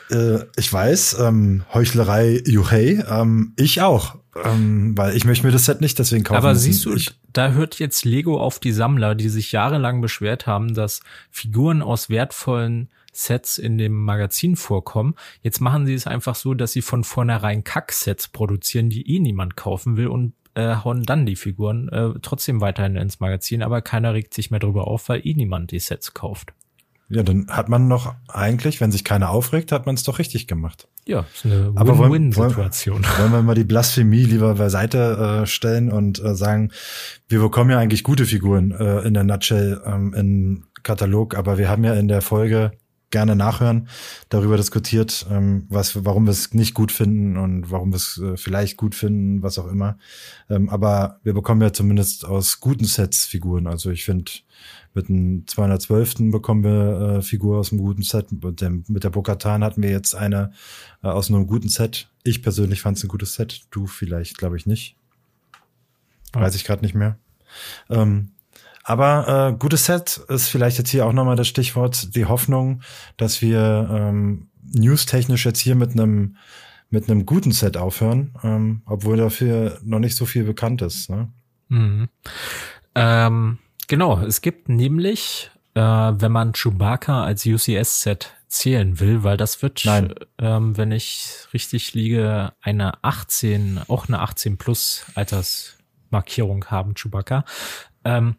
[0.10, 5.66] äh, ich weiß, ähm, Heuchlerei Juhei, ähm, ich auch, ähm, weil ich möchte mir das
[5.66, 6.38] Set nicht deswegen kaufen.
[6.38, 10.48] Aber siehst du, ich, da hört jetzt Lego auf die Sammler, die sich jahrelang beschwert
[10.48, 15.16] haben, dass Figuren aus wertvollen Sets in dem Magazin vorkommen.
[15.42, 19.56] Jetzt machen sie es einfach so, dass sie von vornherein Kacksets produzieren, die eh niemand
[19.56, 24.14] kaufen will und äh, hauen dann die Figuren äh, trotzdem weiterhin ins Magazin, aber keiner
[24.14, 26.54] regt sich mehr drüber auf, weil eh niemand die Sets kauft.
[27.08, 30.48] Ja, dann hat man noch eigentlich, wenn sich keiner aufregt, hat man es doch richtig
[30.48, 30.88] gemacht.
[31.06, 33.04] Ja, ist eine Win-Win-Situation.
[33.04, 36.72] Wollen, wollen wir mal die Blasphemie lieber beiseite äh, stellen und äh, sagen,
[37.28, 41.70] wir bekommen ja eigentlich gute Figuren äh, in der Nutshell ähm, im Katalog, aber wir
[41.70, 42.72] haben ja in der Folge
[43.16, 43.88] gerne nachhören,
[44.28, 48.36] darüber diskutiert, ähm, was, warum wir es nicht gut finden und warum wir es äh,
[48.36, 49.98] vielleicht gut finden, was auch immer.
[50.50, 53.68] Ähm, aber wir bekommen ja zumindest aus guten Sets Figuren.
[53.68, 54.30] Also ich finde,
[54.94, 56.30] mit dem 212.
[56.30, 58.34] bekommen wir äh, Figur aus einem guten Set.
[58.34, 60.52] Mit, dem, mit der Bokatan hatten wir jetzt eine
[61.02, 62.10] äh, aus einem guten Set.
[62.26, 63.62] Ich persönlich fand es ein gutes Set.
[63.72, 64.98] Du vielleicht, glaube ich, nicht.
[66.34, 67.18] Weiß ich gerade nicht mehr.
[67.90, 68.32] Ähm,
[68.88, 72.84] aber äh, gutes Set ist vielleicht jetzt hier auch nochmal das Stichwort, die Hoffnung,
[73.18, 76.38] dass wir ähm, newstechnisch jetzt hier mit einem
[76.92, 81.10] mit einem guten Set aufhören, ähm, obwohl dafür noch nicht so viel bekannt ist.
[81.10, 81.30] Ne?
[81.70, 82.10] Mhm.
[82.94, 83.58] Ähm,
[83.88, 89.84] genau, es gibt nämlich, äh, wenn man Chewbacca als UCS-Set zählen will, weil das wird,
[90.38, 97.46] ähm, wenn ich richtig liege, eine 18, auch eine 18 plus Altersmarkierung haben, Chewbacca.
[98.06, 98.36] Ähm,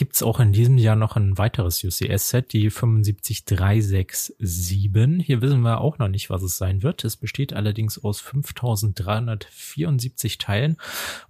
[0.00, 5.26] gibt's auch in diesem Jahr noch ein weiteres UCS-Set, die 75367.
[5.26, 7.04] Hier wissen wir auch noch nicht, was es sein wird.
[7.04, 10.78] Es besteht allerdings aus 5374 Teilen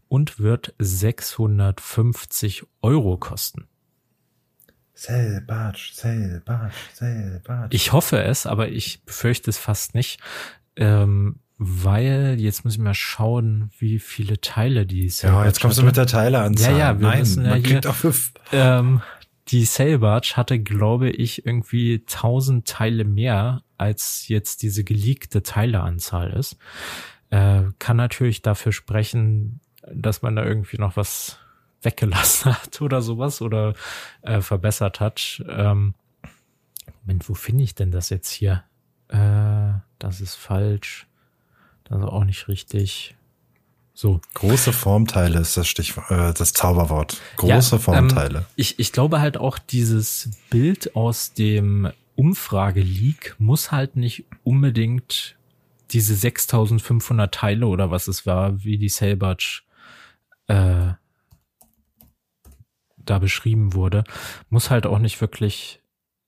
[0.07, 3.67] und wird 650 Euro kosten.
[4.95, 7.75] Selbatsch, Selbatsch, Selbatsch.
[7.75, 10.21] Ich hoffe es, aber ich befürchte es fast nicht.
[10.77, 15.21] Ähm, weil jetzt muss ich mal schauen, wie viele Teile die ist.
[15.21, 15.83] Ja, jetzt kommst hatte.
[15.83, 16.73] du mit der Teileanzahl.
[16.73, 18.33] Ja, ja, wir Nein, müssen ja man hier, auch fünf.
[18.51, 19.03] Ähm,
[19.49, 26.57] die Sailbarge hatte, glaube ich, irgendwie 1000 Teile mehr, als jetzt diese geleakte Teileanzahl ist.
[27.29, 29.61] Äh, kann natürlich dafür sprechen,
[29.93, 31.41] dass man da irgendwie noch was
[31.83, 33.75] weggelassen hat oder sowas oder
[34.23, 35.45] äh, verbessert hat.
[35.47, 35.93] Ähm,
[37.03, 38.65] Moment, wo finde ich denn das jetzt hier?
[39.09, 41.07] Äh, das ist falsch.
[41.91, 43.17] Also auch nicht richtig.
[43.93, 44.21] So.
[44.35, 47.21] Große Formteile ist das Stichwort, äh, das Zauberwort.
[47.37, 48.39] Große ja, Formteile.
[48.39, 55.37] Ähm, ich, ich glaube halt auch dieses Bild aus dem Umfrage-Leak muss halt nicht unbedingt
[55.91, 59.63] diese 6500 Teile oder was es war, wie die Selbach
[60.47, 60.93] äh,
[62.97, 64.05] da beschrieben wurde,
[64.51, 65.80] muss halt auch nicht wirklich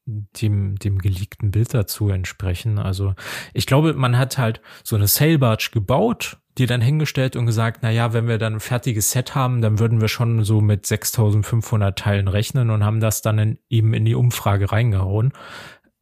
[0.07, 2.79] dem, dem geleakten Bild dazu entsprechen.
[2.79, 3.15] Also
[3.53, 7.91] ich glaube, man hat halt so eine Sailbarge gebaut, die dann hingestellt und gesagt, na
[7.91, 11.99] ja, wenn wir dann ein fertiges Set haben, dann würden wir schon so mit 6500
[11.99, 15.33] Teilen rechnen und haben das dann in, eben in die Umfrage reingehauen.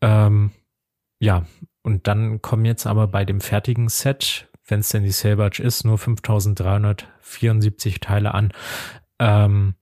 [0.01, 0.51] Ähm,
[1.21, 1.47] ja,
[1.83, 5.85] und dann kommen jetzt aber bei dem fertigen Set, wenn es denn die Sailbarge ist,
[5.85, 8.53] nur 5374 Teile an.
[9.19, 9.75] Ähm,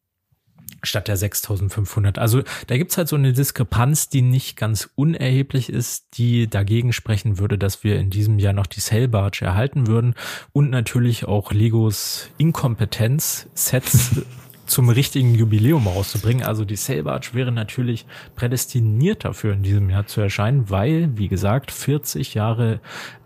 [0.83, 2.18] statt der 6500.
[2.18, 7.39] Also da gibt's halt so eine Diskrepanz, die nicht ganz unerheblich ist, die dagegen sprechen
[7.39, 10.14] würde, dass wir in diesem Jahr noch die Sailbarge erhalten würden
[10.53, 14.22] und natürlich auch Legos Inkompetenz Sets
[14.68, 16.45] zum richtigen Jubiläum rauszubringen.
[16.45, 18.07] Also die Sailbarge wäre natürlich
[18.37, 22.81] prädestiniert dafür in diesem Jahr zu erscheinen, weil, wie gesagt, 40 Jahre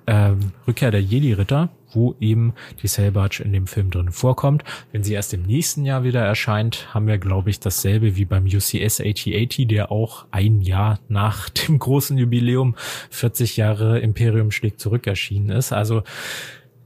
[0.07, 4.65] ähm, Rückkehr der Jedi-Ritter, wo eben die Sailbarge in dem Film drin vorkommt.
[4.93, 8.45] Wenn sie erst im nächsten Jahr wieder erscheint, haben wir, glaube ich, dasselbe wie beim
[8.45, 12.75] UCS 8080, der auch ein Jahr nach dem großen Jubiläum
[13.11, 15.73] 40 Jahre Imperium schlägt zurück erschienen ist.
[15.73, 16.03] Also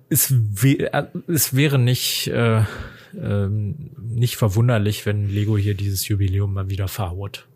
[0.08, 6.52] es, wär, äh, es wäre nicht, äh, äh, nicht verwunderlich, wenn Lego hier dieses Jubiläum
[6.54, 7.46] mal wieder verhaut.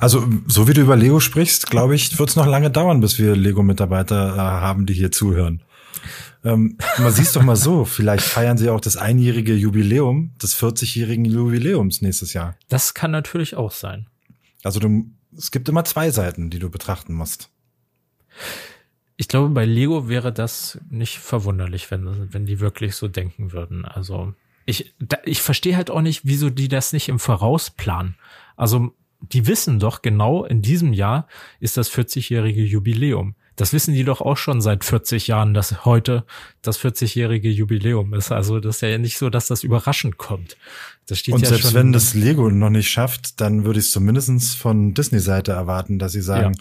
[0.00, 3.18] Also, so wie du über Lego sprichst, glaube ich, wird es noch lange dauern, bis
[3.18, 5.62] wir Lego-Mitarbeiter äh, haben, die hier zuhören.
[6.44, 11.24] Ähm, man sieht doch mal so, vielleicht feiern sie auch das einjährige Jubiläum des 40-jährigen
[11.24, 12.56] Jubiläums nächstes Jahr.
[12.68, 14.06] Das kann natürlich auch sein.
[14.62, 17.50] Also du, es gibt immer zwei Seiten, die du betrachten musst.
[19.16, 23.84] Ich glaube, bei Lego wäre das nicht verwunderlich, wenn, wenn die wirklich so denken würden.
[23.84, 24.34] Also
[24.66, 28.16] ich, da, ich verstehe halt auch nicht, wieso die das nicht im Voraus planen.
[28.56, 31.26] Also die wissen doch genau, in diesem Jahr
[31.60, 33.34] ist das 40-jährige Jubiläum.
[33.56, 36.24] Das wissen die doch auch schon seit 40 Jahren, dass heute
[36.60, 38.30] das 40-jährige Jubiläum ist.
[38.30, 40.58] Also das ist ja nicht so, dass das überraschend kommt.
[41.06, 43.92] Das steht Und ja selbst wenn das Lego noch nicht schafft, dann würde ich es
[43.92, 46.52] zumindestens von Disney-Seite erwarten, dass sie sagen,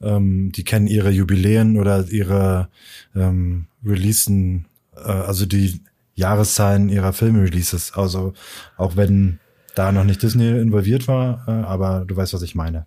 [0.00, 0.16] ja.
[0.16, 2.68] ähm, die kennen ihre Jubiläen oder ihre
[3.16, 5.80] ähm, Releasen, äh, also die
[6.14, 7.94] Jahreszahlen ihrer Filmreleases.
[7.94, 8.34] Also
[8.76, 9.38] auch wenn
[9.74, 12.86] da noch nicht Disney involviert war, äh, aber du weißt, was ich meine.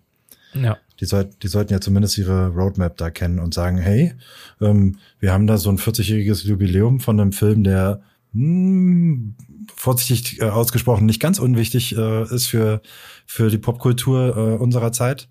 [0.54, 0.78] Ja.
[1.00, 4.14] Die, soll, die sollten ja zumindest ihre Roadmap da kennen und sagen, hey,
[4.60, 8.00] ähm, wir haben da so ein 40-jähriges Jubiläum von einem Film, der
[8.32, 9.34] mh, hm,
[9.74, 12.80] vorsichtig äh, ausgesprochen nicht ganz unwichtig äh, ist für,
[13.26, 15.28] für die Popkultur äh, unserer Zeit.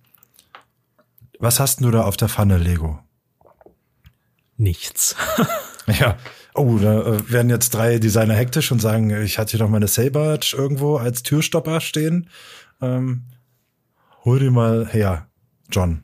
[1.39, 2.99] Was hast du da auf der Pfanne, Lego?
[4.58, 5.16] Nichts.
[5.88, 6.18] ja,
[6.58, 9.89] Oh, da äh, werden jetzt drei Designer hektisch und sagen, ich hatte hier noch meine
[9.89, 12.30] Sailbarge irgendwo als Türstopper stehen.
[12.82, 13.24] Ähm,
[14.24, 15.28] hol dir mal her,
[15.70, 16.03] John.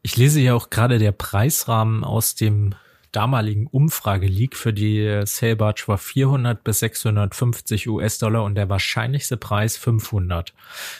[0.00, 2.74] Ich lese ja auch gerade der Preisrahmen aus dem
[3.12, 10.54] damaligen Umfrage-Leak für die Sailbarge war 400 bis 650 US-Dollar und der wahrscheinlichste Preis 500.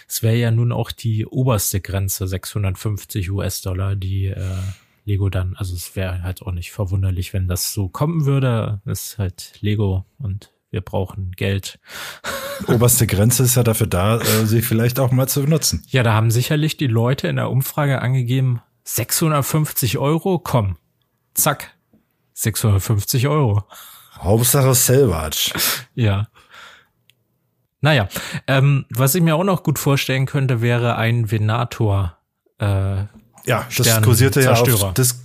[0.09, 4.45] Es wäre ja nun auch die oberste Grenze 650 US-Dollar, die äh,
[5.07, 8.81] Lego dann, also es wäre halt auch nicht verwunderlich, wenn das so kommen würde.
[8.85, 11.79] Es ist halt Lego und wir brauchen Geld.
[12.67, 15.85] Oberste Grenze ist ja dafür da, äh, sie vielleicht auch mal zu benutzen.
[15.89, 20.77] Ja, da haben sicherlich die Leute in der Umfrage angegeben, 650 Euro, komm,
[21.35, 21.75] zack,
[22.33, 23.63] 650 Euro.
[24.19, 25.53] Hauptsache Selvage.
[25.95, 26.29] Ja.
[27.81, 28.09] Naja,
[28.49, 32.19] ähm, was ich mir auch noch gut vorstellen könnte, wäre ein Venator
[32.59, 33.05] äh,
[33.47, 35.23] ja, das kursierte ja auf Dis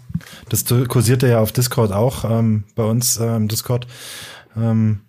[0.49, 3.87] das kursierte ja auf Discord auch ähm, bei uns ähm, Discord.
[4.55, 5.01] Ähm,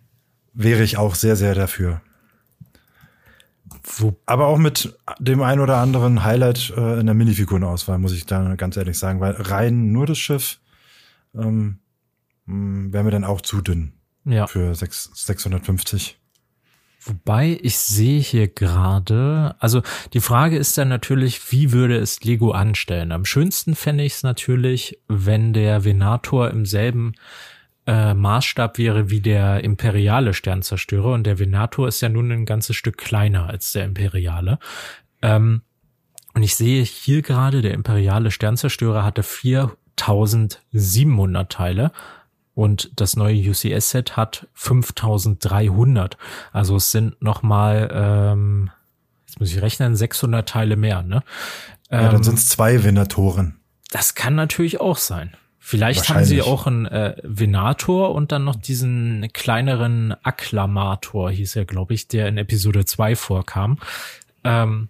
[0.55, 2.01] wäre ich auch sehr, sehr dafür.
[4.27, 8.55] Aber auch mit dem ein oder anderen Highlight äh, in der Minifigurenauswahl, muss ich da
[8.55, 10.61] ganz ehrlich sagen, weil rein nur das Schiff
[11.35, 11.79] ähm,
[12.47, 13.93] wäre mir dann auch zu dünn
[14.25, 14.47] ja.
[14.47, 16.19] für 6, 650.
[17.05, 19.83] Wobei ich sehe hier gerade, also
[20.13, 23.11] die Frage ist dann natürlich, wie würde es Lego anstellen?
[23.11, 27.15] Am schönsten fände ich es natürlich, wenn der Venator im selben
[27.87, 32.77] äh, Maßstab wäre wie der imperiale Sternzerstörer und der Venator ist ja nun ein ganzes
[32.77, 34.61] Stück kleiner als der imperiale.
[35.23, 35.63] Ähm,
[36.35, 41.91] und ich sehe hier gerade, der imperiale Sternzerstörer hatte 4700 Teile
[42.55, 46.17] und das neue UCS-Set hat 5300.
[46.53, 48.71] Also es sind nochmal, ähm,
[49.27, 51.03] jetzt muss ich rechnen, 600 Teile mehr.
[51.03, 51.23] Ne?
[51.91, 53.57] Ja, dann ähm, sind es zwei Venatoren.
[53.91, 55.37] Das kann natürlich auch sein.
[55.65, 61.67] Vielleicht haben sie auch einen äh, Venator und dann noch diesen kleineren Akklamator, hieß er,
[61.67, 63.79] glaube ich, der in Episode 2 vorkam.
[64.43, 64.89] Ähm,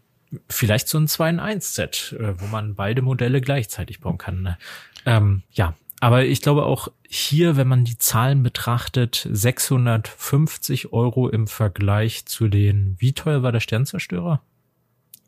[0.48, 4.40] vielleicht so ein 2 in 1 Set, äh, wo man beide Modelle gleichzeitig bauen kann.
[4.40, 4.58] Ne?
[5.04, 11.46] Ähm, ja, aber ich glaube auch hier, wenn man die Zahlen betrachtet, 650 Euro im
[11.46, 14.42] Vergleich zu den, wie teuer war der Sternzerstörer?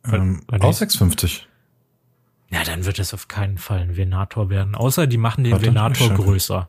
[0.04, 1.46] Ähm, auch 650.
[2.50, 4.74] Ja, dann wird es auf keinen Fall ein Venator werden.
[4.74, 6.68] Außer die machen den Venator größer.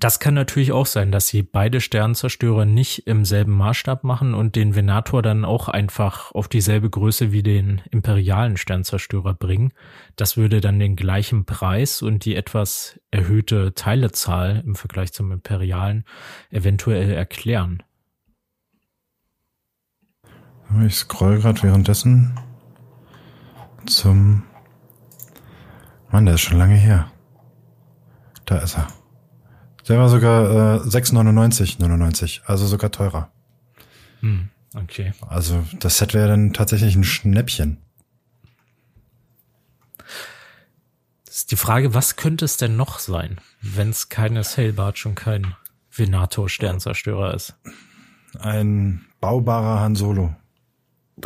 [0.00, 4.54] Das kann natürlich auch sein, dass sie beide Sternzerstörer nicht im selben Maßstab machen und
[4.54, 9.72] den Venator dann auch einfach auf dieselbe Größe wie den imperialen Sternzerstörer bringen.
[10.16, 16.04] Das würde dann den gleichen Preis und die etwas erhöhte Teilezahl im Vergleich zum imperialen
[16.50, 17.82] eventuell erklären.
[20.84, 22.38] Ich scroll gerade währenddessen
[23.86, 24.42] zum
[26.10, 27.10] Mann, der ist schon lange her.
[28.44, 28.88] Da ist er.
[29.88, 33.30] Der war sogar äh, 6,99, 99, also sogar teurer.
[34.20, 35.12] Hm, okay.
[35.28, 37.78] Also das Set wäre dann tatsächlich ein Schnäppchen.
[41.28, 45.54] Ist die Frage, was könnte es denn noch sein, wenn es keine Sailbarge und kein
[45.94, 47.54] Venator Sternzerstörer ist?
[48.40, 50.34] Ein baubarer Han Solo.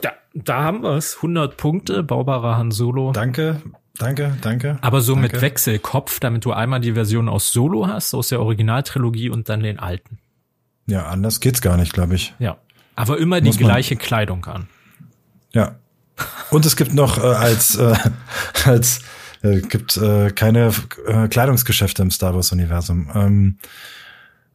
[0.03, 1.17] Ja, da haben wir es.
[1.17, 3.13] 100 Punkte, baubarer Han Solo.
[3.13, 3.63] Danke,
[4.01, 4.79] danke, danke.
[4.81, 5.33] Aber so danke.
[5.35, 9.63] mit Wechselkopf, damit du einmal die Version aus Solo hast, aus der Originaltrilogie und dann
[9.63, 10.19] den alten.
[10.87, 12.35] Ja, anders geht's gar nicht, glaube ich.
[12.39, 12.57] Ja.
[12.97, 14.67] Aber immer die Muss man- gleiche Kleidung an.
[15.53, 15.77] Ja.
[16.51, 17.95] Und es gibt noch äh, als äh,
[18.65, 19.01] als
[19.43, 20.73] äh, gibt äh, keine
[21.07, 23.09] äh, Kleidungsgeschäfte im Star Wars Universum.
[23.15, 23.59] Ähm,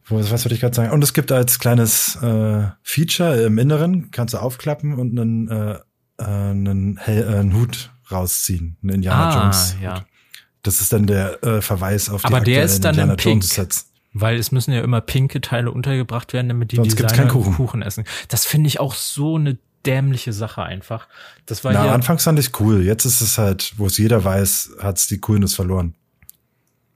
[0.04, 0.92] wo, was wollte ich gerade sagen?
[0.92, 5.78] Und es gibt als kleines äh, Feature im Inneren kannst du aufklappen und einen äh,
[6.18, 9.76] äh, einen, Hel äh, einen Hut rausziehen, einen Indiana Ah, Jones.
[9.82, 10.04] ja.
[10.62, 13.42] Das ist dann der äh, Verweis auf die Aber der ist dann in Indiana Pink.
[13.42, 13.92] Jones Sets.
[14.12, 17.82] Weil es müssen ja immer pinke Teile untergebracht werden, damit die Sonst Designer keinen Kuchen.
[17.82, 18.04] essen.
[18.28, 21.06] Das finde ich auch so eine dämliche Sache einfach.
[21.44, 22.82] Das war Na, anfangs fand ich cool.
[22.82, 25.94] Jetzt ist es halt, wo es jeder weiß, hat's die Coolness verloren.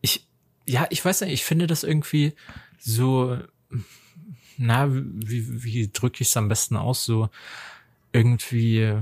[0.00, 0.26] ich,
[0.66, 2.32] ja, ich weiß nicht, ich finde das irgendwie
[2.80, 3.36] so,
[4.56, 7.28] na, wie, wie drücke ich es am besten aus, so
[8.12, 8.94] irgendwie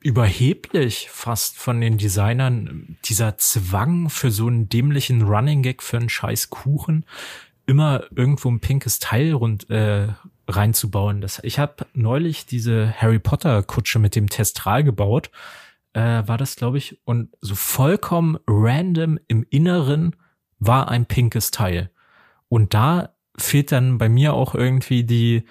[0.00, 6.08] überheblich fast von den Designern, dieser Zwang für so einen dämlichen Running Gag für einen
[6.08, 7.04] scheiß Kuchen,
[7.66, 10.08] immer irgendwo ein pinkes Teil rund, äh,
[10.48, 11.20] reinzubauen.
[11.20, 15.30] Das, ich habe neulich diese Harry Potter Kutsche mit dem Testral gebaut,
[15.92, 20.16] äh, war das, glaube ich, und so vollkommen random im Inneren
[20.58, 21.90] war ein pinkes Teil.
[22.48, 25.44] Und da fehlt dann bei mir auch irgendwie die,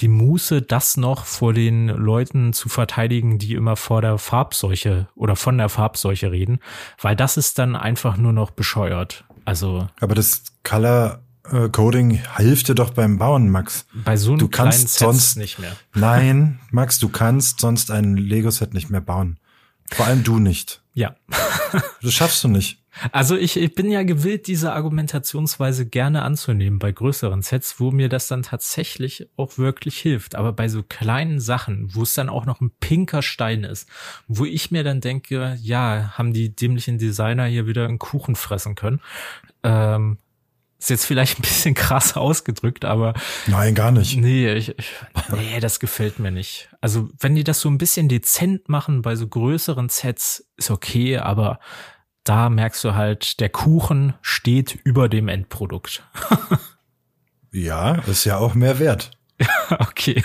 [0.00, 5.36] die Muße, das noch vor den Leuten zu verteidigen, die immer vor der Farbseuche oder
[5.36, 6.58] von der Farbseuche reden,
[7.00, 9.24] weil das ist dann einfach nur noch bescheuert.
[9.44, 13.86] Also Aber das Color äh, Coding hilft dir doch beim Bauen, Max.
[13.92, 15.72] bei so einem Du kannst Set sonst- nicht mehr.
[15.94, 19.38] Nein, Max, du kannst sonst ein Lego-Set nicht mehr bauen.
[19.90, 20.82] Vor allem du nicht.
[20.94, 21.14] Ja.
[22.02, 22.79] Das schaffst du nicht.
[23.12, 28.08] Also ich, ich bin ja gewillt, diese Argumentationsweise gerne anzunehmen bei größeren Sets, wo mir
[28.08, 30.34] das dann tatsächlich auch wirklich hilft.
[30.34, 33.88] Aber bei so kleinen Sachen, wo es dann auch noch ein pinker Stein ist,
[34.28, 38.74] wo ich mir dann denke, ja, haben die dämlichen Designer hier wieder einen Kuchen fressen
[38.74, 39.00] können.
[39.62, 40.18] Ähm,
[40.80, 43.14] ist jetzt vielleicht ein bisschen krass ausgedrückt, aber
[43.46, 44.16] Nein, gar nicht.
[44.16, 44.92] Nee, ich, ich,
[45.30, 46.70] nee, das gefällt mir nicht.
[46.80, 51.18] Also, wenn die das so ein bisschen dezent machen bei so größeren Sets, ist okay,
[51.18, 51.60] aber
[52.30, 56.04] da merkst du halt, der Kuchen steht über dem Endprodukt.
[57.52, 59.10] Ja, ist ja auch mehr wert.
[59.70, 60.22] okay.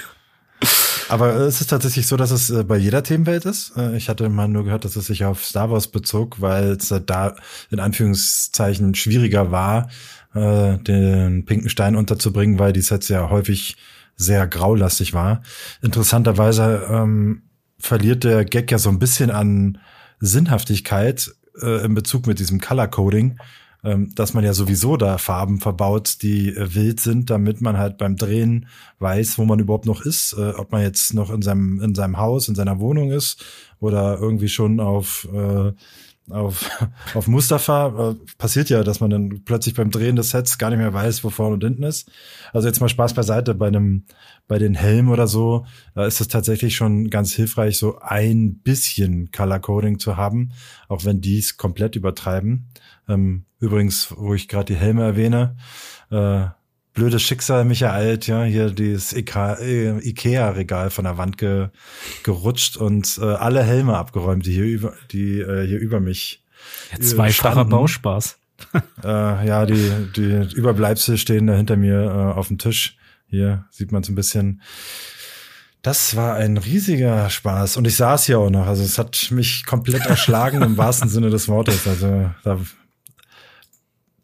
[1.10, 3.76] Aber es ist tatsächlich so, dass es äh, bei jeder Themenwelt ist.
[3.76, 6.92] Äh, Ich hatte mal nur gehört, dass es sich auf Star Wars bezog, weil es
[6.92, 7.34] äh, da
[7.72, 9.90] in Anführungszeichen schwieriger war,
[10.36, 13.78] den pinken Stein unterzubringen, weil die Sets ja häufig
[14.16, 15.42] sehr graulastig war.
[15.82, 17.42] Interessanterweise ähm,
[17.80, 19.80] verliert der Gag ja so ein bisschen an
[20.20, 21.32] Sinnhaftigkeit
[21.62, 23.38] äh, in Bezug mit diesem Color Coding,
[23.84, 27.98] ähm, dass man ja sowieso da Farben verbaut, die äh, wild sind, damit man halt
[27.98, 28.68] beim Drehen
[29.00, 32.18] weiß, wo man überhaupt noch ist, äh, ob man jetzt noch in seinem in seinem
[32.18, 33.46] Haus, in seiner Wohnung ist
[33.80, 35.72] oder irgendwie schon auf äh,
[36.30, 36.70] auf,
[37.14, 40.80] auf Mustafa äh, passiert ja, dass man dann plötzlich beim Drehen des Sets gar nicht
[40.80, 42.10] mehr weiß, wo vorne und hinten ist.
[42.54, 44.06] Also jetzt mal Spaß beiseite, bei einem,
[44.48, 49.32] bei den Helmen oder so, da ist es tatsächlich schon ganz hilfreich, so ein bisschen
[49.32, 50.52] Color Coding zu haben,
[50.88, 52.70] auch wenn die es komplett übertreiben.
[53.08, 55.58] Ähm, übrigens, wo ich gerade die Helme erwähne,
[56.12, 56.48] äh,
[56.96, 61.68] blödes Schicksal mich ereilt, ja, hier dieses äh, Ikea-Regal von der Wand ge,
[62.24, 66.44] gerutscht und äh, alle Helme abgeräumt, die hier über, die äh, hier über mich
[66.92, 67.70] Ja, zweifacher standen.
[67.70, 68.40] Bauspaß.
[69.04, 69.08] äh,
[69.48, 72.98] ja, die, die Überbleibsel stehen da hinter mir äh, auf dem Tisch.
[73.28, 74.62] Hier sieht man es ein bisschen.
[75.82, 77.78] Das war ein riesiger Spaß.
[77.78, 78.66] Und ich saß hier auch noch.
[78.66, 81.86] Also es hat mich komplett erschlagen im wahrsten Sinne des Wortes.
[81.88, 82.60] Also da,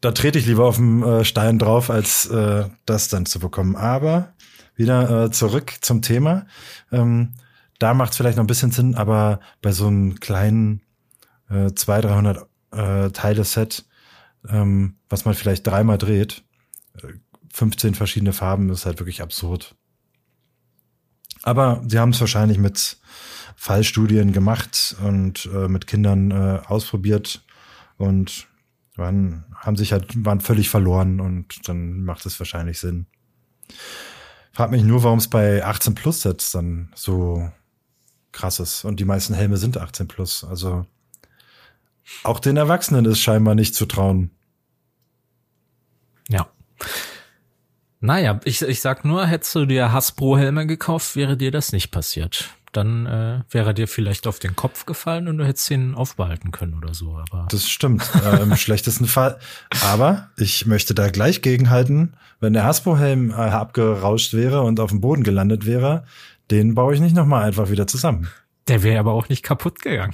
[0.01, 3.75] da trete ich lieber auf den äh, Stein drauf, als äh, das dann zu bekommen.
[3.75, 4.33] Aber
[4.75, 6.47] wieder äh, zurück zum Thema.
[6.91, 7.33] Ähm,
[7.79, 10.81] da macht es vielleicht noch ein bisschen Sinn, aber bei so einem kleinen
[11.49, 13.85] äh, 200, 300 äh, Teile-Set,
[14.49, 16.43] ähm, was man vielleicht dreimal dreht,
[17.01, 17.13] äh,
[17.53, 19.75] 15 verschiedene Farben, ist halt wirklich absurd.
[21.43, 22.97] Aber sie haben es wahrscheinlich mit
[23.55, 27.43] Fallstudien gemacht und äh, mit Kindern äh, ausprobiert
[27.97, 28.47] und
[28.95, 33.07] waren, haben sich halt, waren völlig verloren und dann macht es wahrscheinlich Sinn.
[34.53, 37.49] Frag mich nur, warum es bei 18 Plus Sets dann so
[38.31, 38.83] krass ist.
[38.83, 40.43] Und die meisten Helme sind 18 Plus.
[40.43, 40.85] Also
[42.23, 44.31] auch den Erwachsenen ist scheinbar nicht zu trauen.
[46.27, 46.49] Ja.
[47.99, 52.49] Naja, ich, ich sag nur, hättest du dir Hasbro-Helme gekauft, wäre dir das nicht passiert.
[52.71, 56.51] Dann äh, wäre er dir vielleicht auf den Kopf gefallen und du hättest ihn aufbehalten
[56.51, 57.17] können oder so.
[57.17, 59.39] Aber das stimmt, äh, im schlechtesten Fall.
[59.83, 65.01] Aber ich möchte da gleich gegenhalten, wenn der Hasbro-Helm äh, abgerauscht wäre und auf dem
[65.01, 66.05] Boden gelandet wäre,
[66.49, 68.27] den baue ich nicht nochmal einfach wieder zusammen.
[68.67, 70.13] Der wäre aber auch nicht kaputt gegangen.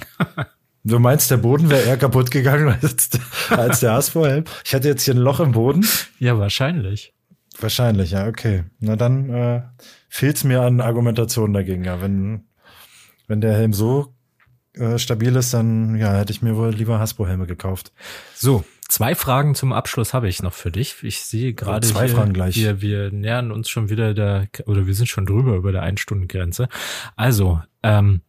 [0.84, 3.10] Du meinst, der Boden wäre eher kaputt gegangen als,
[3.50, 4.44] als der Hasbro-Helm?
[4.64, 5.86] Ich hatte jetzt hier ein Loch im Boden.
[6.18, 7.12] Ja, wahrscheinlich.
[7.60, 8.64] Wahrscheinlich, ja, okay.
[8.78, 9.62] Na dann äh,
[10.08, 11.84] fehlt's mir an Argumentation dagegen.
[11.84, 12.44] Ja, wenn
[13.28, 14.14] wenn der Helm so
[14.74, 17.92] äh, stabil ist, dann ja, hätte ich mir wohl lieber Hasbro-Helme gekauft.
[18.34, 20.96] So, zwei Fragen zum Abschluss habe ich noch für dich.
[21.02, 22.56] Ich sehe gerade zwei hier, Fragen gleich.
[22.56, 26.68] Wir, wir nähern uns schon wieder der, oder wir sind schon drüber über der Ein-Stunden-Grenze.
[27.16, 28.22] Also, ähm,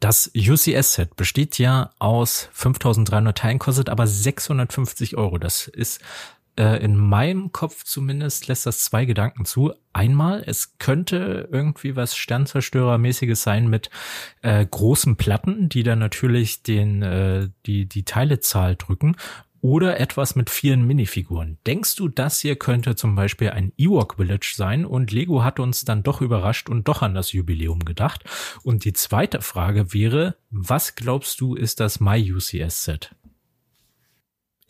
[0.00, 5.38] das UCS-Set besteht ja aus 5300 Teilen, kostet aber 650 Euro.
[5.38, 6.00] Das ist
[6.58, 9.72] äh, in meinem Kopf zumindest lässt das zwei Gedanken zu.
[9.92, 13.90] Einmal, es könnte irgendwie was Sternzerstörermäßiges sein mit
[14.42, 19.16] äh, großen Platten, die dann natürlich den äh, die die Teilezahl drücken.
[19.60, 21.58] Oder etwas mit vielen Minifiguren.
[21.66, 25.84] Denkst du, das hier könnte zum Beispiel ein Ewok Village sein und Lego hat uns
[25.84, 28.22] dann doch überrascht und doch an das Jubiläum gedacht?
[28.62, 33.16] Und die zweite Frage wäre, was glaubst du ist das My UCS Set?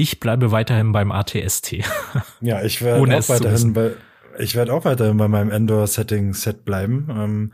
[0.01, 1.78] Ich bleibe weiterhin beim ATST.
[2.40, 3.94] Ja, ich werde auch weiterhin bei,
[4.38, 7.53] ich werde auch weiterhin bei meinem Endor-Setting-Set bleiben, ähm,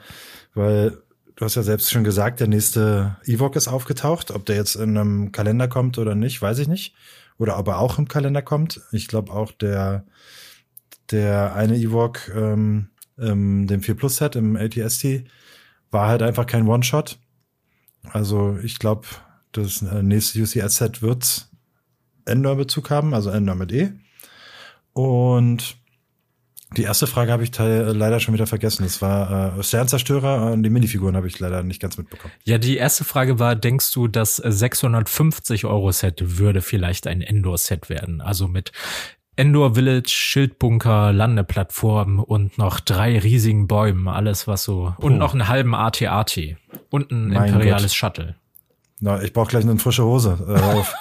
[0.52, 0.98] weil
[1.36, 4.30] du hast ja selbst schon gesagt, der nächste Ewok ist aufgetaucht.
[4.30, 6.94] Ob der jetzt in einem Kalender kommt oder nicht, weiß ich nicht.
[7.38, 8.82] Oder ob er auch im Kalender kommt.
[8.92, 10.04] Ich glaube auch der,
[11.12, 15.24] der eine Ewok, ähm, ähm, dem 4 Plus Set im ATST,
[15.90, 17.18] war halt einfach kein One-Shot.
[18.12, 19.06] Also ich glaube,
[19.52, 21.48] das äh, nächste UCS-Set wird
[22.26, 23.92] Endor-Bezug haben, also Endor mit E.
[24.92, 25.76] Und
[26.76, 28.84] die erste Frage habe ich leider schon wieder vergessen.
[28.84, 32.32] Es war äh, Sternzerstörer und die Minifiguren habe ich leider nicht ganz mitbekommen.
[32.44, 37.88] Ja, die erste Frage war, denkst du, das 650 Euro Set würde vielleicht ein Endor-Set
[37.88, 38.20] werden?
[38.20, 38.72] Also mit
[39.36, 44.94] Endor Village, Schildbunker, Landeplattform und noch drei riesigen Bäumen, alles was so.
[44.98, 45.16] Und oh.
[45.16, 46.38] noch einen halben AT-AT
[46.90, 47.96] und ein mein imperiales Gott.
[47.96, 48.34] Shuttle.
[49.00, 50.38] Na, ich brauche gleich eine frische Hose.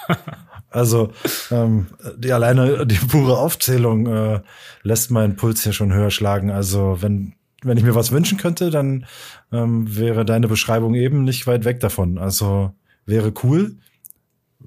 [0.08, 0.14] Äh,
[0.74, 1.12] Also
[1.52, 4.40] ähm, die alleine die pure Aufzählung äh,
[4.82, 6.50] lässt meinen Puls hier schon höher schlagen.
[6.50, 9.06] Also wenn wenn ich mir was wünschen könnte, dann
[9.52, 12.18] ähm, wäre deine Beschreibung eben nicht weit weg davon.
[12.18, 12.74] Also
[13.06, 13.78] wäre cool,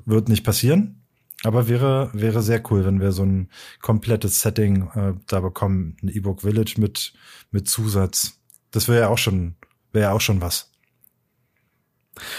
[0.05, 1.03] wird nicht passieren,
[1.43, 3.49] aber wäre wäre sehr cool, wenn wir so ein
[3.81, 7.11] komplettes Setting äh, da bekommen, ein E-Book Village mit
[7.51, 8.39] mit Zusatz.
[8.71, 9.55] Das wäre ja auch schon
[9.91, 10.71] wäre ja auch schon was.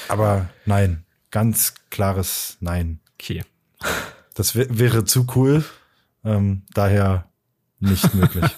[0.08, 3.00] Aber nein, ganz klares Nein.
[3.20, 3.44] Okay.
[4.34, 5.64] Das wäre zu cool.
[6.24, 7.28] Ähm, daher
[7.80, 8.50] nicht möglich.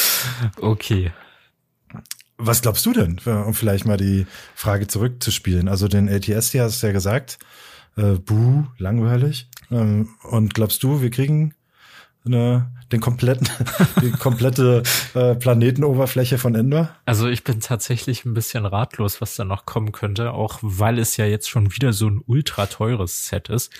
[0.60, 1.12] okay.
[2.36, 5.68] Was glaubst du denn, um vielleicht mal die Frage zurückzuspielen?
[5.68, 7.38] Also den LTS, die hast du ja gesagt,
[7.96, 9.50] äh, buh, langweilig.
[9.70, 11.54] Ähm, und glaubst du, wir kriegen
[12.24, 13.48] eine, den kompletten,
[14.02, 14.82] die komplette
[15.14, 16.90] äh, Planetenoberfläche von Endor?
[17.04, 21.16] Also ich bin tatsächlich ein bisschen ratlos, was da noch kommen könnte, auch weil es
[21.16, 23.72] ja jetzt schon wieder so ein ultra teures Set ist.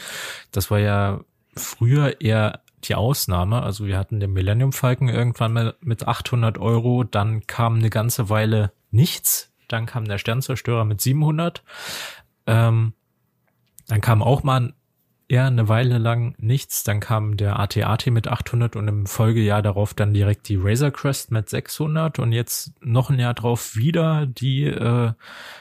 [0.53, 1.21] Das war ja
[1.57, 3.63] früher eher die Ausnahme.
[3.63, 8.29] Also wir hatten den Millennium Falcon irgendwann mal mit 800 Euro, dann kam eine ganze
[8.29, 11.63] Weile nichts, dann kam der Sternzerstörer mit 700.
[12.47, 12.95] Ähm,
[13.87, 14.75] dann kam auch mal
[15.31, 16.85] ja eine Weile lang nichts.
[16.85, 21.31] Dann kam der AT-AT mit 800 und im Folgejahr darauf dann direkt die Razor Crest
[21.31, 25.13] mit 600 und jetzt noch ein Jahr drauf wieder die äh,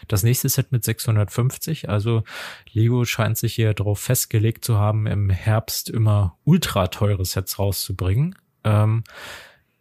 [0.08, 1.90] das nächste Set mit 650.
[1.90, 2.24] Also
[2.72, 8.36] Lego scheint sich hier darauf festgelegt zu haben, im Herbst immer ultra teure Sets rauszubringen.
[8.64, 9.04] Ähm,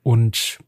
[0.03, 0.59] und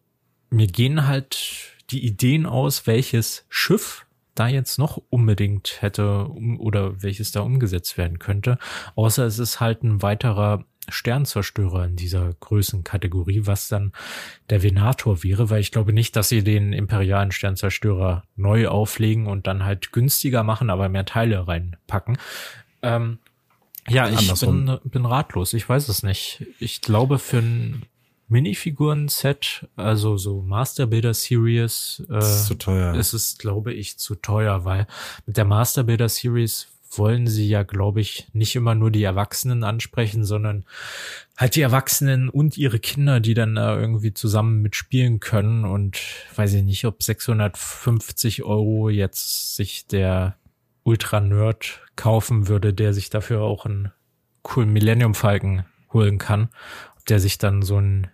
[0.51, 4.07] mir gehen halt die Ideen aus, welches Schiff
[4.39, 8.59] da jetzt noch unbedingt hätte um, oder welches da umgesetzt werden könnte.
[8.95, 13.93] Außer es ist halt ein weiterer Sternzerstörer in dieser Größenkategorie, was dann
[14.51, 19.47] der Venator wäre, weil ich glaube nicht, dass sie den imperialen Sternzerstörer neu auflegen und
[19.47, 22.19] dann halt günstiger machen, aber mehr Teile reinpacken.
[22.83, 23.19] Ähm,
[23.89, 25.55] ja, ich bin, bin ratlos.
[25.55, 26.47] Ich weiß es nicht.
[26.59, 27.83] Ich glaube, für ein
[28.29, 32.95] Minifiguren-Set, also so Master Builder Series, äh, ist zu teuer.
[32.95, 34.87] ist es, glaube ich, zu teuer, weil
[35.27, 39.65] mit der Master Builder Series wollen sie ja, glaube ich, nicht immer nur die Erwachsenen
[39.65, 40.65] ansprechen, sondern
[41.37, 45.65] halt die Erwachsenen und ihre Kinder, die dann da irgendwie zusammen mitspielen können.
[45.65, 46.01] Und
[46.37, 50.37] weiß ich nicht, ob 650 Euro jetzt sich der
[50.85, 53.93] Ultra-Nerd kaufen würde, der sich dafür auch einen
[54.43, 56.49] coolen Millennium Falken holen kann.
[56.97, 58.09] Ob der sich dann so ein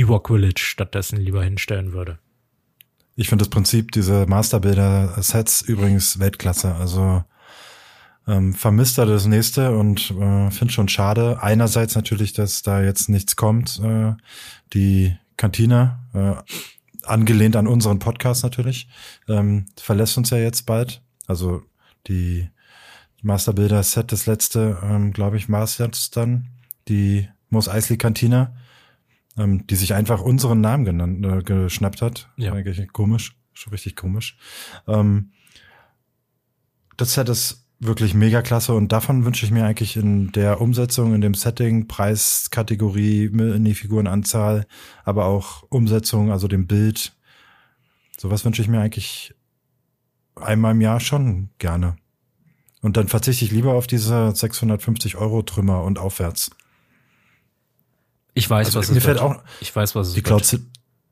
[0.00, 2.18] Ewok Village stattdessen lieber hinstellen würde.
[3.16, 6.74] Ich finde das Prinzip diese Masterbilder-Sets übrigens Weltklasse.
[6.74, 7.22] Also
[8.26, 11.42] ähm, vermisst er das nächste und äh, finde schon schade.
[11.42, 13.78] Einerseits natürlich, dass da jetzt nichts kommt.
[13.82, 14.14] Äh,
[14.72, 16.34] die Cantina, äh,
[17.04, 18.88] angelehnt an unseren Podcast natürlich,
[19.28, 21.02] ähm, verlässt uns ja jetzt bald.
[21.26, 21.62] Also
[22.06, 22.48] die
[23.22, 26.48] Masterbilder-Set, das letzte, ähm, glaube ich, es jetzt dann.
[26.88, 28.54] Die Mos Eisley Cantina,
[29.40, 32.28] ähm, die sich einfach unseren Namen genannt, äh, geschnappt hat.
[32.36, 32.52] Ja.
[32.52, 34.36] Eigentlich komisch, schon richtig komisch.
[34.86, 35.32] Ähm,
[36.96, 41.14] das Set ist wirklich mega klasse und davon wünsche ich mir eigentlich in der Umsetzung,
[41.14, 44.66] in dem Setting, Preiskategorie, Minifigurenanzahl,
[45.02, 47.16] aber auch Umsetzung, also dem Bild.
[48.18, 49.34] Sowas wünsche ich mir eigentlich
[50.36, 51.96] einmal im Jahr schon gerne.
[52.82, 56.50] Und dann verzichte ich lieber auf diese 650 Euro Trümmer und aufwärts.
[58.40, 59.30] Ich weiß, Also was mir es fällt wird.
[59.30, 60.26] auch ich weiß, was es die wird.
[60.26, 60.64] Cloud, Ci-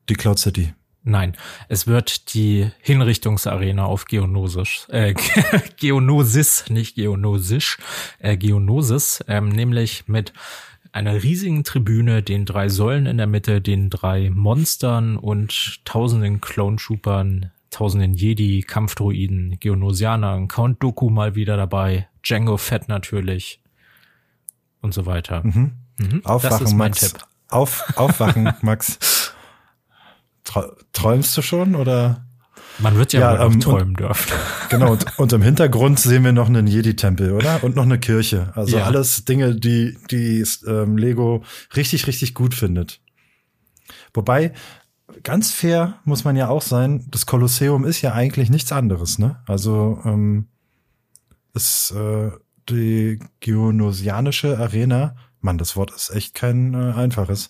[0.09, 0.75] die Cloud City.
[1.05, 1.37] Nein,
[1.69, 5.15] es wird die Hinrichtungsarena auf Geonosis, äh,
[5.77, 7.79] Geonosis, nicht Geonosisch,
[8.19, 10.33] äh, Geonosis, ähm, nämlich mit
[10.93, 17.53] einer riesigen Tribüne, den drei Säulen in der Mitte, den drei Monstern und tausenden Clone-Troopern,
[17.71, 23.61] tausenden Jedi, Kampfdruiden, Geonosianern, Count Dooku mal wieder dabei, Django Fett natürlich
[24.81, 25.43] und so weiter.
[25.45, 25.73] Mhm.
[25.99, 26.25] Mhm.
[26.25, 27.01] Aufwachen, Max.
[27.01, 27.19] Tipp.
[27.49, 29.33] Auf, aufwachen, Max.
[30.93, 32.25] Träumst du schon oder?
[32.79, 34.33] Man wird ja, Ja, ähm, und- träumen dürfen.
[34.71, 37.65] Genau, und, und im Hintergrund sehen wir noch einen Jedi-Tempel, oder?
[37.65, 38.53] Und noch eine Kirche.
[38.55, 38.85] Also Ja.
[38.85, 41.43] alles Dinge, die, die ähm, Lego
[41.75, 43.01] richtig, richtig gut findet.
[44.13, 44.53] Wobei,
[45.23, 49.43] ganz fair muss man ja auch sein, das Kolosseum ist ja eigentlich nichts anderes, ne?
[49.47, 50.49] Also ähm,
[51.55, 52.31] ist äh,
[52.69, 57.49] die Geonosianische Arena, Mann, das Wort ist echt kein äh, einfaches,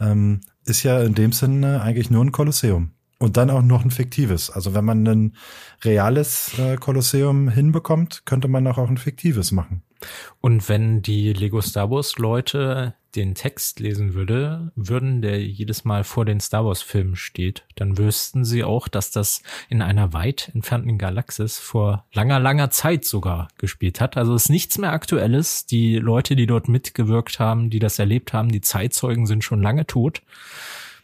[0.00, 2.92] ähm, ist ja in dem Sinne eigentlich nur ein Kolosseum.
[3.18, 4.50] Und dann auch noch ein fiktives.
[4.50, 5.36] Also wenn man ein
[5.82, 9.82] reales äh, Kolosseum hinbekommt, könnte man auch, auch ein fiktives machen.
[10.42, 16.04] Und wenn die Lego Star Wars Leute den Text lesen würde, würden, der jedes Mal
[16.04, 20.50] vor den Star Wars Filmen steht, dann wüssten sie auch, dass das in einer weit
[20.54, 24.16] entfernten Galaxis vor langer, langer Zeit sogar gespielt hat.
[24.16, 25.66] Also es ist nichts mehr Aktuelles.
[25.66, 29.86] Die Leute, die dort mitgewirkt haben, die das erlebt haben, die Zeitzeugen sind schon lange
[29.86, 30.22] tot.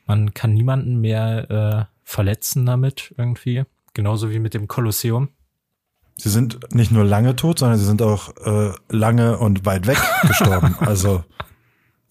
[0.06, 3.64] Man kann niemanden mehr äh, verletzen damit irgendwie.
[3.94, 5.28] Genauso wie mit dem Kolosseum.
[6.16, 9.98] Sie sind nicht nur lange tot, sondern sie sind auch äh, lange und weit weg
[10.26, 10.76] gestorben.
[10.80, 11.24] Also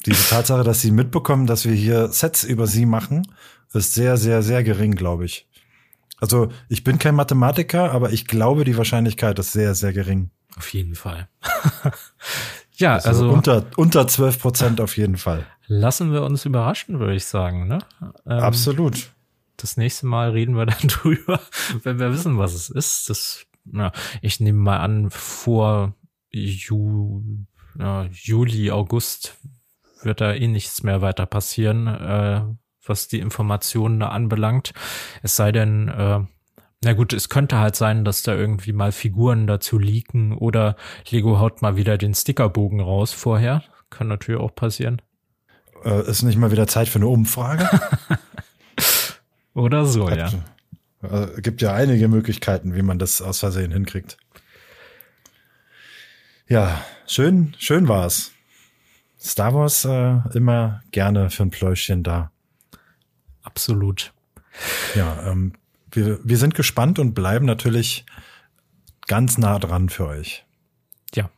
[0.06, 3.28] diese Tatsache, dass sie mitbekommen, dass wir hier Sets über sie machen,
[3.73, 5.48] ist sehr, sehr, sehr gering, glaube ich.
[6.19, 10.30] Also ich bin kein Mathematiker, aber ich glaube, die Wahrscheinlichkeit ist sehr, sehr gering.
[10.57, 11.28] Auf jeden Fall.
[12.76, 15.45] ja, also, unter unter 12 Prozent auf jeden Fall.
[15.68, 17.68] lassen wir uns überraschen, würde ich sagen.
[17.68, 17.80] Ne?
[18.26, 19.11] Ähm, Absolut.
[19.57, 21.40] Das nächste Mal reden wir dann drüber,
[21.84, 23.10] wenn wir wissen, was es ist.
[23.10, 23.91] Das, na,
[24.22, 25.95] ich nehme mal an, vor
[26.30, 27.23] Ju,
[27.78, 29.38] ja, Juli, August
[30.03, 32.41] wird da eh nichts mehr weiter passieren, äh,
[32.86, 34.73] was die Informationen da anbelangt.
[35.22, 36.19] Es sei denn, äh,
[36.84, 40.76] na gut, es könnte halt sein, dass da irgendwie mal Figuren dazu leaken oder
[41.10, 43.64] Lego haut mal wieder den Stickerbogen raus vorher.
[43.90, 45.02] Kann natürlich auch passieren.
[45.84, 47.69] Äh, ist nicht mal wieder Zeit für eine Umfrage?
[49.53, 50.32] Oder so, ja.
[51.02, 54.18] Äh, gibt ja einige Möglichkeiten, wie man das aus Versehen hinkriegt.
[56.48, 58.32] Ja, schön, schön war's.
[59.22, 62.31] Star Wars äh, immer gerne für ein Pläuschchen da.
[63.43, 64.14] Absolut.
[64.95, 65.53] Ja, ähm,
[65.91, 68.06] wir, wir sind gespannt und bleiben natürlich
[69.07, 70.45] ganz nah dran für euch.
[71.14, 71.30] Ja.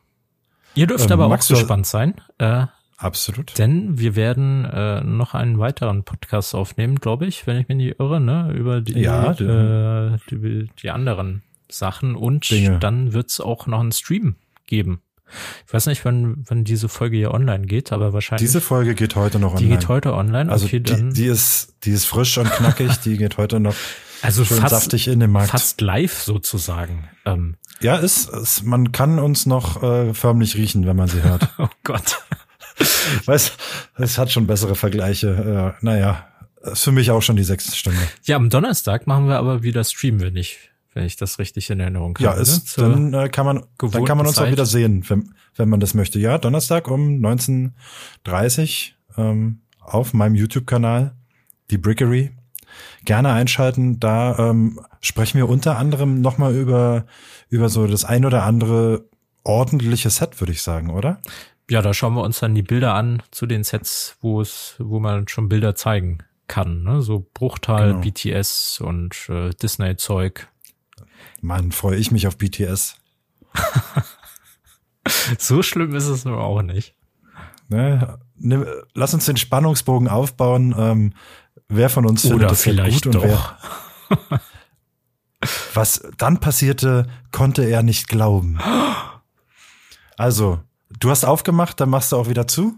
[0.74, 2.66] Ihr dürft Ähm, aber auch gespannt sein, äh,
[2.96, 3.58] Absolut.
[3.58, 8.00] denn wir werden äh, noch einen weiteren Podcast aufnehmen, glaube ich, wenn ich mich nicht
[8.00, 12.78] irre, ne, über die, Ja, äh, die, die anderen Sachen und Dinge.
[12.78, 14.36] dann wird's auch noch einen Stream
[14.66, 15.02] geben.
[15.66, 18.46] Ich weiß nicht, wann, wann diese Folge hier online geht, aber wahrscheinlich.
[18.46, 19.78] Diese Folge geht heute noch die online.
[19.78, 20.50] geht heute online.
[20.50, 23.74] also okay, die, die ist, die ist frisch und knackig, die geht heute noch
[24.22, 25.50] also schön fast, saftig in den Markt.
[25.50, 27.08] fast live sozusagen.
[27.24, 31.48] Ähm, Ja, ist, ist, man kann uns noch äh, förmlich riechen, wenn man sie hört.
[31.58, 32.22] oh Gott.
[33.26, 33.52] Weiß,
[33.96, 35.74] es hat schon bessere Vergleiche.
[35.80, 36.26] Äh, naja,
[36.62, 38.00] ist für mich auch schon die sechste Stunde.
[38.24, 41.80] Ja, am Donnerstag machen wir aber wieder streamen wir nicht, wenn ich das richtig in
[41.80, 42.24] Erinnerung habe.
[42.24, 42.88] Ja, ist, ne?
[42.88, 44.52] Dann äh, kann man, dann kann man uns auch Zeit.
[44.52, 46.18] wieder sehen, wenn, wenn man das möchte.
[46.18, 51.14] Ja, Donnerstag um 19.30 ähm, auf meinem YouTube-Kanal,
[51.70, 52.30] die Brickery.
[53.04, 54.00] Gerne einschalten.
[54.00, 57.06] Da ähm, sprechen wir unter anderem nochmal über,
[57.48, 59.04] über so das ein oder andere
[59.44, 61.20] ordentliche Set, würde ich sagen, oder?
[61.70, 65.00] Ja, da schauen wir uns dann die Bilder an zu den Sets, wo es, wo
[65.00, 66.82] man schon Bilder zeigen kann.
[66.82, 67.02] Ne?
[67.02, 68.00] So Bruchtal, genau.
[68.00, 70.48] BTS und äh, Disney-Zeug.
[71.44, 72.96] Mann, freue ich mich auf BTS.
[75.38, 76.94] so schlimm ist es nur auch nicht.
[77.68, 80.74] Ne, ne, lass uns den Spannungsbogen aufbauen.
[80.76, 81.12] Ähm,
[81.68, 83.54] wer von uns findet Oder das vielleicht gut und doch.
[84.08, 84.40] wer.
[85.74, 88.58] Was dann passierte, konnte er nicht glauben.
[90.16, 90.60] Also,
[91.00, 92.76] du hast aufgemacht, dann machst du auch wieder zu.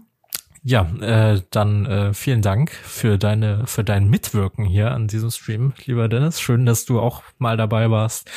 [0.69, 5.71] Ja, äh, dann äh, vielen Dank für deine für dein Mitwirken hier an diesem Stream,
[5.85, 6.41] lieber Dennis.
[6.41, 8.29] Schön, dass du auch mal dabei warst.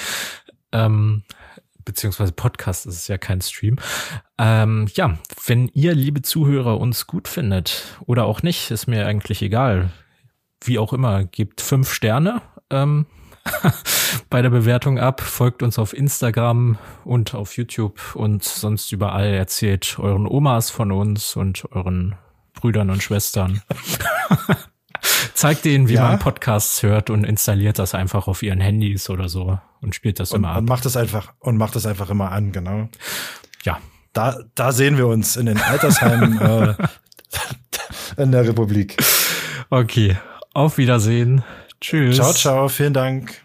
[0.70, 1.24] Ähm,
[1.84, 3.78] beziehungsweise Podcast ist es ja kein Stream.
[4.38, 9.42] Ähm, ja, wenn ihr, liebe Zuhörer, uns gut findet oder auch nicht, ist mir eigentlich
[9.42, 9.90] egal.
[10.62, 13.06] Wie auch immer, gebt fünf Sterne ähm,
[14.30, 19.98] bei der Bewertung ab, folgt uns auf Instagram und auf YouTube und sonst überall erzählt
[19.98, 22.16] euren Omas von uns und euren
[22.54, 23.62] Brüdern und Schwestern.
[25.34, 26.02] Zeigt denen, wie ja.
[26.02, 30.32] man Podcasts hört und installiert das einfach auf ihren Handys oder so und spielt das
[30.32, 30.58] und, immer ab.
[30.58, 32.88] Und macht es einfach und macht es einfach immer an, genau.
[33.64, 33.78] Ja.
[34.12, 36.74] Da, da sehen wir uns in den Altersheimen äh,
[38.16, 38.96] in der Republik.
[39.70, 40.16] Okay.
[40.52, 41.44] Auf Wiedersehen.
[41.80, 42.16] Tschüss.
[42.16, 42.68] Ciao, ciao.
[42.68, 43.40] Vielen Dank.